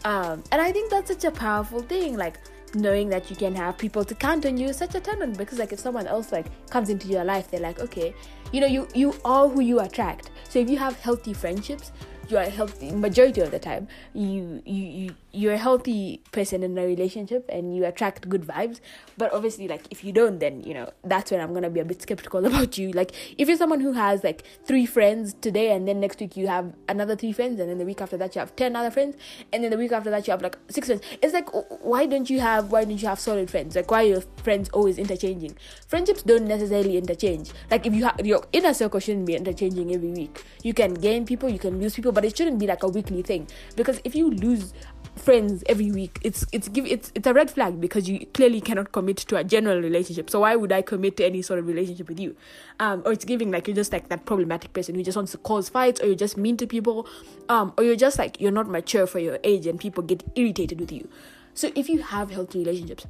Um, 0.05 0.43
and 0.51 0.62
I 0.62 0.72
think 0.72 0.91
that's 0.91 1.10
such 1.10 1.24
a 1.24 1.32
powerful 1.32 1.82
thing. 1.82 2.17
Like 2.17 2.38
knowing 2.75 3.10
that 3.10 3.29
you 3.29 3.36
can 3.36 3.55
have 3.55 3.77
people 3.77 4.03
to 4.03 4.15
count 4.15 4.46
on 4.46 4.58
you 4.58 4.74
such 4.74 4.96
a 4.96 5.00
on 5.00 5.34
because 5.34 5.60
like 5.60 5.72
if 5.72 5.79
someone 5.79 6.08
else 6.08 6.32
like 6.32 6.48
comes 6.70 6.89
into 6.89 7.08
your 7.08 7.24
life, 7.24 7.50
they're 7.50 7.60
like, 7.60 7.79
okay, 7.79 8.13
you 8.51 8.62
know, 8.62 8.67
you 8.67 8.88
you 8.93 9.15
are 9.24 9.48
who 9.48 9.62
you 9.62 9.79
attract. 9.79 10.32
So 10.50 10.60
if 10.60 10.70
you 10.70 10.77
have 10.77 11.00
healthy 11.00 11.34
friendships, 11.34 11.91
you 12.30 12.38
are 12.38 12.46
healthy 12.46 12.92
majority 12.92 13.42
of 13.42 13.51
the 13.51 13.60
time 13.60 13.88
you 14.13 14.62
you, 14.65 14.84
you 14.84 15.15
you're 15.34 15.53
a 15.53 15.58
healthy 15.58 16.22
person 16.32 16.62
in 16.62 16.77
a 16.77 16.86
relationship 16.86 17.50
and 17.50 17.75
you 17.75 17.84
attract 17.86 18.30
good 18.30 18.44
vibes. 18.44 18.80
But 19.18 19.34
obviously 19.34 19.68
like 19.68 19.86
if 19.89 20.03
you 20.03 20.12
don't 20.13 20.39
then 20.39 20.62
you 20.62 20.75
know 20.75 20.92
that's 21.03 21.32
when 21.32 21.42
i'm 21.42 21.53
gonna 21.56 21.72
be 21.72 21.80
a 21.80 21.86
bit 21.86 22.01
skeptical 22.01 22.46
about 22.51 22.77
you. 22.77 22.92
Like 22.92 23.12
if 23.38 23.48
you're 23.48 23.58
someone 23.58 23.80
who 23.80 23.94
has 23.94 24.24
like 24.24 24.44
three 24.65 24.86
friends 24.86 25.34
today 25.42 25.72
and 25.72 25.88
then 25.88 26.00
next 26.00 26.20
week 26.20 26.38
you 26.38 26.48
have 26.48 26.74
another 26.88 27.15
three 27.15 27.32
friends 27.32 27.60
and 27.60 27.70
then 27.70 27.80
the 27.80 27.86
week 27.86 28.00
after 28.00 28.15
that 28.18 28.36
you 28.36 28.39
have 28.39 28.56
10 28.56 28.75
other 28.75 28.92
friends 28.92 29.18
and 29.51 29.63
then 29.63 29.72
the 29.72 29.77
week 29.77 29.92
after 29.92 30.12
that 30.12 30.27
you 30.27 30.32
have 30.32 30.42
like 30.42 30.58
six 30.70 30.88
friends 30.88 31.01
it's 31.22 31.34
like 31.34 31.50
why 31.82 32.06
don't 32.06 32.30
you 32.30 32.39
have 32.39 32.72
why 32.72 32.84
don't 32.86 33.01
you 33.01 33.08
have 33.08 33.20
solid 33.20 33.50
friends? 33.50 33.75
Like 33.75 33.89
why 33.89 34.03
are 34.03 34.08
your 34.08 34.22
friends 34.44 34.70
always 34.70 35.00
interchanging? 35.00 35.58
Friendships 35.88 36.22
don't 36.22 36.46
necessarily 36.48 36.98
interchange. 36.98 37.51
Like 37.72 37.88
if 37.88 37.94
you 37.94 38.03
have 38.06 38.24
your 38.25 38.44
inner 38.53 38.74
circle 38.74 39.00
shouldn't 39.00 39.25
be 39.25 39.36
interchanging 39.36 39.94
every 39.96 40.12
week. 40.12 40.46
You 40.62 40.74
can 40.74 40.94
gain 40.94 41.25
people 41.25 41.50
you 41.50 41.60
can 41.60 41.80
lose 41.80 41.96
people 41.96 42.12
but 42.13 42.25
it 42.25 42.38
shouldn't 42.38 42.60
be 42.60 42.67
like 42.67 42.84
a 42.84 42.88
weekly 42.88 43.22
thing. 43.22 43.48
Because 43.75 44.00
if 44.03 44.15
you 44.15 44.29
lose 44.32 44.74
friends 45.15 45.63
every 45.67 45.91
week 45.91 46.17
it's 46.24 46.43
it's 46.51 46.67
give 46.70 46.88
it's 46.88 47.12
it's 47.13 47.27
a 47.27 47.34
red 47.34 47.50
flag 47.50 47.79
because 47.79 48.10
you 48.10 48.25
clearly 48.34 48.60
cannot 48.60 48.91
commit 48.91 49.17
to 49.17 49.36
a 49.36 49.43
general 49.43 49.79
relationship. 49.79 50.29
So 50.29 50.39
why 50.39 50.55
would 50.55 50.72
i 50.72 50.82
commit 50.82 51.17
to 51.17 51.25
any 51.25 51.41
sort 51.41 51.60
of 51.60 51.67
relationship 51.67 52.10
with 52.10 52.20
you? 52.20 52.36
Um 52.79 53.03
or 53.05 53.12
it's 53.12 53.25
giving 53.25 53.51
like 53.51 53.67
you're 53.67 53.75
just 53.75 53.93
like 53.93 54.10
that 54.10 54.25
problematic 54.25 54.74
person 54.74 54.96
who 54.96 55.03
just 55.03 55.15
wants 55.15 55.32
to 55.34 55.38
cause 55.38 55.70
fights 55.70 56.01
or 56.01 56.08
you're 56.08 56.15
just 56.15 56.36
mean 56.36 56.58
to 56.58 56.67
people 56.67 57.08
um 57.50 57.74
or 57.77 57.84
you're 57.84 57.96
just 57.96 58.17
like 58.17 58.41
you're 58.41 58.51
not 58.51 58.67
mature 58.67 59.05
for 59.05 59.20
your 59.20 59.38
age 59.43 59.67
and 59.67 59.79
people 59.79 60.03
get 60.03 60.24
irritated 60.36 60.79
with 60.79 60.91
you. 60.91 61.08
So 61.53 61.72
if 61.75 61.89
you 61.89 62.01
have 62.01 62.32
healthy 62.32 62.60
relationships 62.60 63.05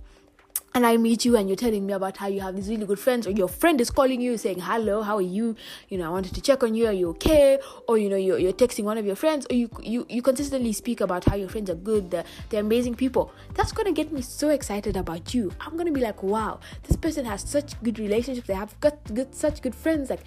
and 0.75 0.86
I 0.86 0.98
meet 0.98 1.24
you 1.24 1.38
and 1.38 1.48
you're 1.48 1.56
telling 1.56 1.86
me 1.86 1.94
about 1.94 2.18
how 2.18 2.27
you 2.27 2.42
have 2.42 2.56
these 2.56 2.68
really 2.68 2.86
good 2.86 3.00
friends, 3.00 3.27
or 3.27 3.32
your 3.32 3.48
friend 3.48 3.80
is 3.80 3.92
calling 3.92 4.22
you 4.22 4.38
saying, 4.38 4.60
Hello, 4.60 5.03
how 5.03 5.18
are 5.18 5.22
you? 5.22 5.56
You 5.89 6.00
know, 6.00 6.08
I 6.08 6.10
wanted 6.10 6.34
to 6.34 6.42
check 6.42 6.63
on 6.63 6.74
you, 6.74 6.88
are 6.88 6.94
you 6.94 7.10
okay? 7.10 7.60
Or 7.88 7.98
you 7.98 8.10
know, 8.10 8.15
you're, 8.15 8.39
you're 8.39 8.53
texting 8.53 8.84
one 8.84 8.98
of 8.98 9.06
your 9.06 9.15
friends, 9.15 9.46
or 9.50 9.56
you, 9.56 9.70
you 9.82 10.06
you 10.10 10.22
consistently 10.22 10.74
speak 10.74 11.01
about 11.01 11.25
how 11.25 11.36
your 11.36 11.50
friends 11.50 11.70
are 11.70 11.75
good, 11.75 12.10
they're, 12.12 12.25
they're 12.50 12.62
amazing 12.62 12.96
people. 12.96 13.32
That's 13.53 13.72
gonna 13.72 13.92
get 13.92 14.12
me 14.12 14.22
so 14.22 14.50
excited 14.50 14.98
about 14.98 15.34
you. 15.34 15.51
I'm 15.62 15.77
gonna 15.77 15.92
be 15.92 16.01
like, 16.01 16.24
Wow, 16.24 16.60
this 16.84 16.98
person 16.98 17.25
has 17.25 17.42
such 17.42 17.82
good 17.84 18.00
relationships, 18.00 18.48
they 18.48 18.56
have 18.56 18.80
got 18.80 19.03
good 19.13 19.36
such 19.36 19.62
good 19.62 19.75
friends. 19.75 20.10
Like 20.10 20.22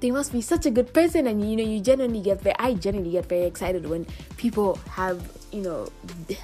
they 0.00 0.10
must 0.10 0.32
be 0.32 0.40
such 0.40 0.66
a 0.66 0.70
good 0.70 0.92
person 0.92 1.26
and 1.26 1.48
you 1.48 1.56
know 1.56 1.62
you 1.64 1.80
genuinely 1.80 2.20
get 2.20 2.40
very 2.40 2.54
i 2.58 2.74
genuinely 2.74 3.12
get 3.12 3.24
very 3.26 3.44
excited 3.44 3.88
when 3.88 4.04
people 4.36 4.78
have 4.90 5.22
you 5.56 5.62
know 5.62 5.88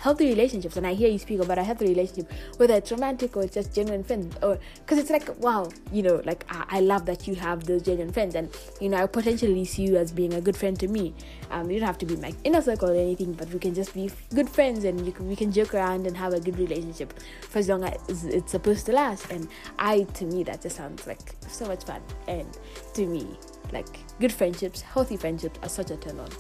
healthy 0.00 0.28
relationships 0.28 0.76
and 0.76 0.86
i 0.86 0.94
hear 0.94 1.08
you 1.08 1.18
speak 1.18 1.40
about 1.40 1.58
a 1.58 1.62
healthy 1.62 1.86
relationship 1.88 2.32
whether 2.56 2.74
it's 2.74 2.90
romantic 2.90 3.36
or 3.36 3.42
it's 3.42 3.54
just 3.54 3.74
genuine 3.74 4.02
friends 4.02 4.34
or 4.42 4.58
because 4.78 4.98
it's 4.98 5.10
like 5.10 5.28
wow 5.38 5.68
you 5.92 6.02
know 6.02 6.22
like 6.24 6.44
I, 6.48 6.64
I, 6.78 6.80
love 6.80 7.04
that 7.06 7.28
you 7.28 7.34
have 7.34 7.64
those 7.64 7.82
genuine 7.82 8.12
friends 8.12 8.34
and 8.34 8.48
you 8.80 8.88
know 8.88 8.96
i 8.96 9.06
potentially 9.06 9.64
see 9.64 9.82
you 9.82 9.96
as 9.96 10.12
being 10.12 10.34
a 10.34 10.40
good 10.40 10.56
friend 10.56 10.78
to 10.80 10.88
me. 10.88 11.14
Um 11.50 11.70
you 11.70 11.78
don't 11.78 11.86
have 11.86 11.98
to 11.98 12.06
be 12.06 12.16
my 12.16 12.32
inner 12.44 12.62
circle 12.62 12.90
or 12.90 12.94
anything 12.94 13.32
but 13.32 13.48
we 13.50 13.58
can 13.58 13.74
just 13.74 13.94
be 13.94 14.10
good 14.34 14.48
friends 14.48 14.84
and 14.84 15.04
you 15.04 15.12
can, 15.12 15.28
we 15.28 15.36
can 15.36 15.52
joke 15.52 15.74
around 15.74 16.06
and 16.06 16.16
have 16.16 16.32
a 16.32 16.40
good 16.40 16.58
relationship 16.58 17.12
for 17.42 17.58
as 17.58 17.68
long 17.68 17.84
as 17.84 18.24
it's 18.24 18.52
supposed 18.52 18.86
to 18.86 18.92
last. 18.92 19.30
And 19.30 19.48
i 19.78 20.02
to 20.18 20.24
me 20.24 20.42
that 20.44 20.62
just 20.62 20.76
sounds 20.76 21.06
like 21.06 21.34
so 21.48 21.66
much 21.66 21.84
fun. 21.84 22.00
And 22.28 22.48
to 22.94 23.06
me 23.06 23.26
like 23.72 23.88
good 24.20 24.32
friendships 24.32 24.80
healthy 24.80 25.16
friendships 25.16 25.58
are 25.62 25.68
such 25.68 25.90
a 25.90 25.96
turn 25.96 26.18
on 26.18 26.30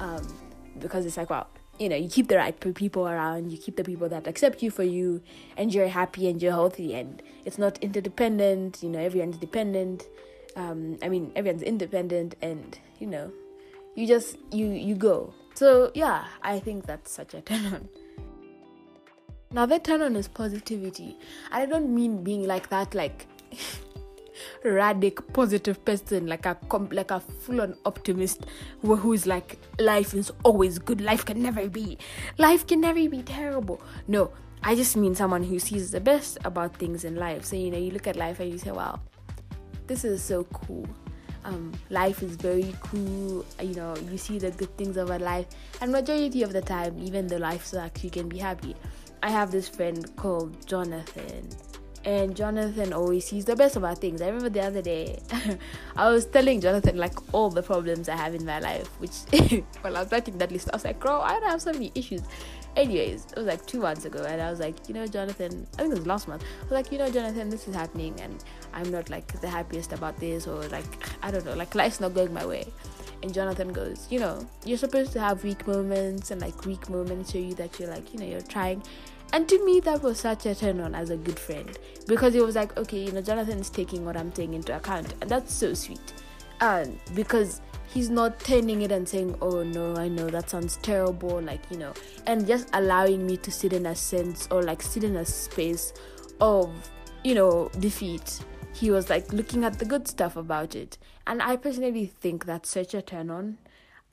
um 0.00 0.26
because 0.78 1.06
it's 1.06 1.16
like 1.16 1.30
wow 1.30 1.46
you 1.82 1.88
know 1.88 1.96
you 1.96 2.08
keep 2.08 2.28
the 2.28 2.36
right 2.36 2.58
people 2.74 3.08
around 3.08 3.50
you 3.50 3.58
keep 3.58 3.74
the 3.76 3.82
people 3.82 4.08
that 4.08 4.28
accept 4.28 4.62
you 4.62 4.70
for 4.70 4.84
you 4.84 5.20
and 5.56 5.74
you're 5.74 5.88
happy 5.88 6.28
and 6.28 6.40
you're 6.40 6.52
healthy 6.52 6.94
and 6.94 7.20
it's 7.44 7.58
not 7.58 7.76
interdependent 7.82 8.82
you 8.82 8.88
know 8.88 9.00
everyone's 9.00 9.36
dependent. 9.36 10.06
Um 10.54 10.98
i 11.02 11.08
mean 11.08 11.32
everyone's 11.34 11.62
independent 11.62 12.36
and 12.40 12.78
you 13.00 13.08
know 13.08 13.32
you 13.96 14.06
just 14.06 14.36
you 14.52 14.66
you 14.66 14.94
go. 14.94 15.34
So 15.54 15.90
yeah 15.94 16.24
i 16.42 16.58
think 16.60 16.86
that's 16.86 17.10
such 17.10 17.34
a 17.34 17.40
turn 17.50 17.66
on. 17.66 17.88
Now 19.50 19.66
that 19.66 19.84
turn 19.84 20.02
on 20.02 20.16
is 20.16 20.28
positivity. 20.28 21.18
I 21.50 21.66
don't 21.66 21.94
mean 21.94 22.22
being 22.22 22.46
like 22.46 22.68
that 22.68 22.94
like 22.94 23.26
radic 24.64 25.32
positive 25.32 25.84
person 25.84 26.26
like 26.26 26.46
a 26.46 26.56
like 26.90 27.10
a 27.10 27.20
full-on 27.20 27.76
optimist 27.84 28.46
who, 28.80 28.96
who's 28.96 29.26
like 29.26 29.58
life 29.78 30.14
is 30.14 30.32
always 30.44 30.78
good. 30.78 31.00
Life 31.00 31.24
can 31.24 31.42
never 31.42 31.68
be 31.68 31.98
life 32.38 32.66
can 32.66 32.80
never 32.80 33.08
be 33.08 33.22
terrible. 33.22 33.80
No 34.08 34.30
i 34.64 34.76
just 34.76 34.96
mean 34.96 35.12
someone 35.12 35.42
who 35.42 35.58
sees 35.58 35.90
the 35.90 36.00
best 36.00 36.38
about 36.44 36.76
things 36.76 37.04
in 37.04 37.16
life. 37.16 37.44
So 37.44 37.56
you 37.56 37.70
know 37.70 37.78
you 37.78 37.90
look 37.90 38.06
at 38.06 38.16
life 38.16 38.40
and 38.40 38.50
you 38.50 38.58
say 38.58 38.70
wow 38.70 39.00
this 39.86 40.04
is 40.04 40.22
so 40.22 40.44
cool. 40.44 40.86
Um, 41.44 41.72
life 41.90 42.22
is 42.22 42.36
very 42.36 42.72
cool. 42.80 43.44
You 43.60 43.74
know 43.74 43.96
you 44.10 44.16
see 44.16 44.38
the 44.38 44.52
good 44.52 44.76
things 44.78 44.96
of 44.96 45.10
our 45.10 45.18
life. 45.18 45.46
And 45.80 45.90
majority 45.90 46.42
of 46.42 46.52
the 46.52 46.62
time 46.62 46.96
even 47.02 47.26
the 47.26 47.38
life 47.38 47.64
sucks 47.64 48.04
you 48.04 48.10
can 48.10 48.28
be 48.28 48.38
happy. 48.38 48.76
I 49.22 49.30
have 49.30 49.50
this 49.52 49.68
friend 49.68 50.04
called 50.16 50.66
jonathan 50.66 51.48
and 52.04 52.34
Jonathan 52.36 52.92
always 52.92 53.26
sees 53.26 53.44
the 53.44 53.54
best 53.54 53.76
about 53.76 53.98
things. 53.98 54.20
I 54.20 54.26
remember 54.26 54.48
the 54.48 54.62
other 54.62 54.82
day, 54.82 55.20
I 55.96 56.10
was 56.10 56.26
telling 56.26 56.60
Jonathan 56.60 56.96
like 56.96 57.14
all 57.32 57.50
the 57.50 57.62
problems 57.62 58.08
I 58.08 58.16
have 58.16 58.34
in 58.34 58.44
my 58.44 58.58
life, 58.58 58.88
which 58.98 59.12
when 59.82 59.96
I 59.96 60.00
was 60.00 60.10
writing 60.10 60.38
that 60.38 60.50
list, 60.50 60.68
I 60.72 60.76
was 60.76 60.84
like, 60.84 60.98
"Bro, 60.98 61.20
I 61.20 61.38
don't 61.38 61.50
have 61.50 61.62
so 61.62 61.72
many 61.72 61.92
issues." 61.94 62.22
Anyways, 62.74 63.26
it 63.26 63.36
was 63.36 63.46
like 63.46 63.66
two 63.66 63.80
months 63.80 64.04
ago, 64.04 64.24
and 64.24 64.40
I 64.40 64.50
was 64.50 64.58
like, 64.58 64.88
you 64.88 64.94
know, 64.94 65.06
Jonathan, 65.06 65.66
I 65.74 65.82
think 65.82 65.92
it 65.92 65.98
was 65.98 66.06
last 66.06 66.26
month. 66.26 66.42
I 66.42 66.62
was 66.62 66.72
like, 66.72 66.90
you 66.90 66.96
know, 66.96 67.10
Jonathan, 67.10 67.50
this 67.50 67.68
is 67.68 67.74
happening, 67.74 68.18
and 68.20 68.42
I'm 68.72 68.90
not 68.90 69.10
like 69.10 69.40
the 69.40 69.48
happiest 69.48 69.92
about 69.92 70.18
this, 70.18 70.46
or 70.46 70.62
like 70.68 70.86
I 71.22 71.30
don't 71.30 71.44
know, 71.44 71.54
like 71.54 71.74
life's 71.74 72.00
not 72.00 72.14
going 72.14 72.32
my 72.32 72.46
way. 72.46 72.66
And 73.22 73.32
Jonathan 73.32 73.72
goes, 73.72 74.08
you 74.10 74.18
know, 74.18 74.44
you're 74.64 74.78
supposed 74.78 75.12
to 75.12 75.20
have 75.20 75.44
weak 75.44 75.68
moments, 75.68 76.30
and 76.30 76.40
like 76.40 76.64
weak 76.64 76.88
moments 76.88 77.32
show 77.32 77.38
you 77.38 77.54
that 77.54 77.78
you're 77.78 77.90
like, 77.90 78.12
you 78.12 78.18
know, 78.18 78.26
you're 78.26 78.40
trying 78.40 78.82
and 79.32 79.48
to 79.48 79.64
me, 79.64 79.80
that 79.80 80.02
was 80.02 80.20
such 80.20 80.44
a 80.44 80.54
turn 80.54 80.80
on 80.80 80.94
as 80.94 81.08
a 81.10 81.16
good 81.16 81.38
friend 81.38 81.78
because 82.06 82.34
it 82.34 82.44
was 82.44 82.54
like, 82.54 82.76
okay, 82.76 83.04
you 83.04 83.12
know, 83.12 83.22
Jonathan 83.22 83.58
is 83.58 83.70
taking 83.70 84.04
what 84.04 84.16
I'm 84.16 84.34
saying 84.34 84.52
into 84.52 84.76
account, 84.76 85.14
and 85.20 85.30
that's 85.30 85.54
so 85.54 85.72
sweet. 85.72 86.12
And 86.60 86.98
because 87.14 87.62
he's 87.86 88.10
not 88.10 88.38
turning 88.40 88.82
it 88.82 88.92
and 88.92 89.08
saying, 89.08 89.36
oh 89.40 89.62
no, 89.62 89.96
I 89.96 90.08
know 90.08 90.28
that 90.28 90.50
sounds 90.50 90.76
terrible, 90.78 91.40
like, 91.40 91.62
you 91.70 91.78
know, 91.78 91.94
and 92.26 92.46
just 92.46 92.68
allowing 92.74 93.26
me 93.26 93.38
to 93.38 93.50
sit 93.50 93.72
in 93.72 93.86
a 93.86 93.94
sense 93.94 94.48
or 94.50 94.62
like 94.62 94.82
sit 94.82 95.02
in 95.02 95.16
a 95.16 95.24
space 95.24 95.94
of, 96.40 96.70
you 97.24 97.34
know, 97.34 97.70
defeat. 97.80 98.40
He 98.74 98.90
was 98.90 99.08
like 99.08 99.32
looking 99.32 99.64
at 99.64 99.78
the 99.78 99.84
good 99.84 100.08
stuff 100.08 100.36
about 100.36 100.74
it. 100.74 100.98
And 101.26 101.42
I 101.42 101.56
personally 101.56 102.06
think 102.06 102.44
that's 102.44 102.70
such 102.70 102.94
a 102.94 103.02
turn 103.02 103.30
on 103.30 103.58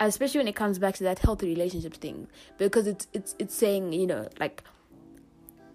especially 0.02 0.40
when 0.40 0.48
it 0.48 0.56
comes 0.56 0.80
back 0.80 0.96
to 0.96 1.04
that 1.04 1.20
healthy 1.20 1.48
relationships 1.48 1.98
thing 1.98 2.26
because 2.58 2.88
it's 2.88 3.08
it's 3.12 3.36
it's 3.38 3.54
saying 3.54 3.92
you 3.92 4.08
know 4.08 4.30
like 4.40 4.64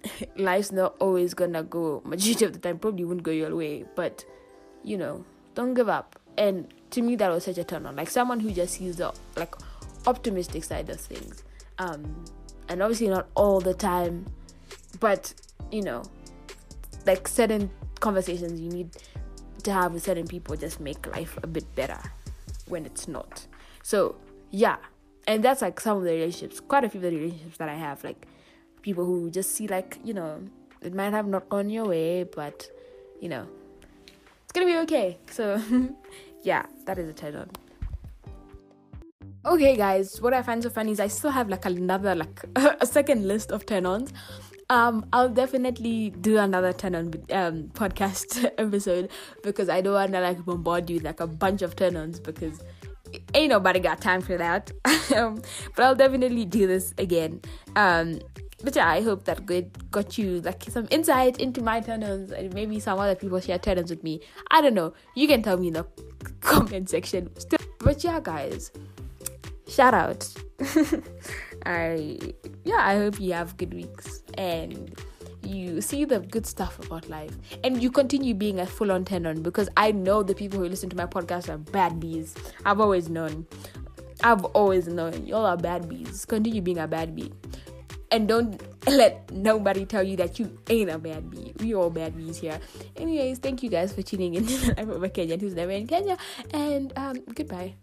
life's 0.36 0.72
not 0.72 0.94
always 1.00 1.34
gonna 1.34 1.62
go 1.62 2.02
majority 2.04 2.44
of 2.44 2.52
the 2.52 2.58
time 2.58 2.78
probably 2.78 3.04
won't 3.04 3.22
go 3.22 3.30
your 3.30 3.54
way 3.54 3.84
but 3.94 4.24
you 4.82 4.96
know 4.96 5.24
don't 5.54 5.74
give 5.74 5.88
up. 5.88 6.18
And 6.36 6.72
to 6.90 7.02
me 7.02 7.16
that 7.16 7.30
was 7.30 7.44
such 7.44 7.58
a 7.58 7.64
turn 7.64 7.86
on. 7.86 7.96
Like 7.96 8.10
someone 8.10 8.40
who 8.40 8.50
just 8.50 8.74
sees 8.74 8.96
the 8.96 9.12
like 9.36 9.54
optimistic 10.06 10.64
side 10.64 10.90
of 10.90 11.00
things 11.00 11.44
um 11.78 12.24
and 12.68 12.82
obviously 12.82 13.08
not 13.08 13.26
all 13.34 13.58
the 13.58 13.72
time 13.72 14.26
but 15.00 15.32
you 15.72 15.80
know 15.80 16.02
like 17.06 17.26
certain 17.26 17.70
conversations 18.00 18.60
you 18.60 18.68
need 18.68 18.90
to 19.62 19.72
have 19.72 19.94
with 19.94 20.02
certain 20.02 20.26
people 20.26 20.54
just 20.56 20.78
make 20.78 21.06
life 21.16 21.38
a 21.42 21.46
bit 21.46 21.64
better 21.74 21.98
when 22.66 22.84
it's 22.84 23.08
not. 23.08 23.46
So 23.82 24.16
yeah. 24.50 24.76
And 25.26 25.42
that's 25.42 25.62
like 25.62 25.80
some 25.80 25.96
of 25.98 26.04
the 26.04 26.10
relationships 26.10 26.60
quite 26.60 26.84
a 26.84 26.88
few 26.90 26.98
of 26.98 27.02
the 27.02 27.16
relationships 27.16 27.56
that 27.56 27.70
i 27.70 27.74
have 27.74 28.04
like 28.04 28.26
people 28.84 29.04
who 29.06 29.30
just 29.30 29.56
see 29.56 29.66
like 29.66 29.98
you 30.04 30.12
know 30.12 30.30
it 30.82 30.94
might 30.94 31.14
have 31.18 31.26
not 31.26 31.48
gone 31.48 31.70
your 31.70 31.86
way 31.86 32.22
but 32.22 32.68
you 33.18 33.30
know 33.30 33.46
it's 34.42 34.52
gonna 34.52 34.66
be 34.66 34.76
okay. 34.84 35.18
So 35.30 35.60
yeah 36.42 36.66
that 36.84 36.98
is 36.98 37.08
a 37.08 37.14
turn 37.14 37.34
on. 37.36 37.50
Okay 39.46 39.76
guys 39.76 40.20
what 40.22 40.32
i 40.32 40.40
find 40.42 40.62
so 40.62 40.70
funny 40.70 40.92
is 40.92 41.00
i 41.00 41.06
still 41.06 41.30
have 41.30 41.50
like 41.50 41.66
another 41.66 42.14
like 42.14 42.44
a 42.56 42.86
second 42.86 43.28
list 43.28 43.52
of 43.52 43.66
turn-ons 43.66 44.10
um 44.70 45.04
i'll 45.12 45.28
definitely 45.28 46.10
do 46.28 46.38
another 46.38 46.72
turn-on 46.72 47.12
um 47.40 47.64
podcast 47.80 48.50
episode 48.58 49.10
because 49.42 49.68
i 49.68 49.82
don't 49.82 49.92
want 49.92 50.12
to 50.12 50.20
like 50.20 50.42
bombard 50.46 50.88
you 50.88 50.96
with 50.96 51.04
like 51.04 51.20
a 51.20 51.26
bunch 51.26 51.60
of 51.60 51.76
turn-ons 51.76 52.18
because 52.20 52.64
ain't 53.34 53.50
nobody 53.50 53.80
got 53.80 54.00
time 54.00 54.20
for 54.20 54.36
that. 54.36 54.70
Um, 55.14 55.42
but 55.76 55.84
i'll 55.84 55.94
definitely 55.94 56.44
do 56.44 56.66
this 56.66 56.94
again. 56.98 57.40
Um 57.76 58.20
but 58.62 58.76
yeah, 58.76 58.88
I 58.88 59.00
hope 59.02 59.24
that 59.24 59.44
good 59.46 59.90
got 59.90 60.16
you 60.16 60.40
like 60.40 60.62
some 60.64 60.86
insight 60.90 61.38
into 61.38 61.62
my 61.62 61.80
turn-ons 61.80 62.30
and 62.30 62.52
maybe 62.54 62.78
some 62.80 62.98
other 62.98 63.14
people 63.14 63.40
share 63.40 63.58
turn-ons 63.58 63.90
with 63.90 64.02
me. 64.02 64.20
I 64.50 64.60
don't 64.60 64.74
know. 64.74 64.94
You 65.14 65.26
can 65.26 65.42
tell 65.42 65.56
me 65.56 65.68
in 65.68 65.74
the 65.74 65.86
comment 66.40 66.88
section. 66.88 67.30
But 67.78 68.04
yeah, 68.04 68.20
guys, 68.20 68.70
shout 69.68 69.94
out. 69.94 70.28
I 71.66 72.18
yeah, 72.64 72.78
I 72.78 72.96
hope 72.96 73.20
you 73.20 73.32
have 73.32 73.56
good 73.56 73.74
weeks 73.74 74.22
and 74.34 74.98
you 75.42 75.80
see 75.80 76.04
the 76.06 76.20
good 76.20 76.46
stuff 76.46 76.78
about 76.86 77.08
life 77.10 77.36
and 77.62 77.82
you 77.82 77.90
continue 77.90 78.34
being 78.34 78.60
a 78.60 78.66
full-on 78.66 79.04
turn-on 79.04 79.42
because 79.42 79.68
I 79.76 79.92
know 79.92 80.22
the 80.22 80.34
people 80.34 80.58
who 80.58 80.66
listen 80.66 80.88
to 80.90 80.96
my 80.96 81.06
podcast 81.06 81.52
are 81.52 81.58
bad 81.58 82.00
bees. 82.00 82.34
I've 82.64 82.80
always 82.80 83.08
known. 83.08 83.46
I've 84.22 84.44
always 84.46 84.86
known 84.86 85.26
y'all 85.26 85.44
are 85.44 85.56
bad 85.56 85.88
bees. 85.88 86.24
Continue 86.24 86.62
being 86.62 86.78
a 86.78 86.86
bad 86.86 87.14
bee 87.14 87.32
and 88.14 88.28
don't 88.28 88.62
let 88.86 89.30
nobody 89.32 89.84
tell 89.84 90.02
you 90.02 90.16
that 90.16 90.38
you 90.38 90.56
ain't 90.70 90.88
a 90.88 90.98
bad 90.98 91.30
bee. 91.30 91.52
We 91.58 91.74
all 91.74 91.90
bad 91.90 92.16
bees 92.16 92.38
here. 92.38 92.60
Anyways, 92.96 93.38
thank 93.38 93.62
you 93.62 93.68
guys 93.68 93.92
for 93.92 94.02
tuning 94.02 94.34
in 94.34 94.46
to 94.50 94.56
the 94.56 94.74
life 94.74 94.88
of 94.88 95.02
a 95.02 95.08
Kenyan 95.08 95.40
who's 95.40 95.54
never 95.54 95.72
in 95.72 95.86
Kenya, 95.86 96.16
and 96.52 96.92
um, 96.96 97.16
goodbye. 97.34 97.74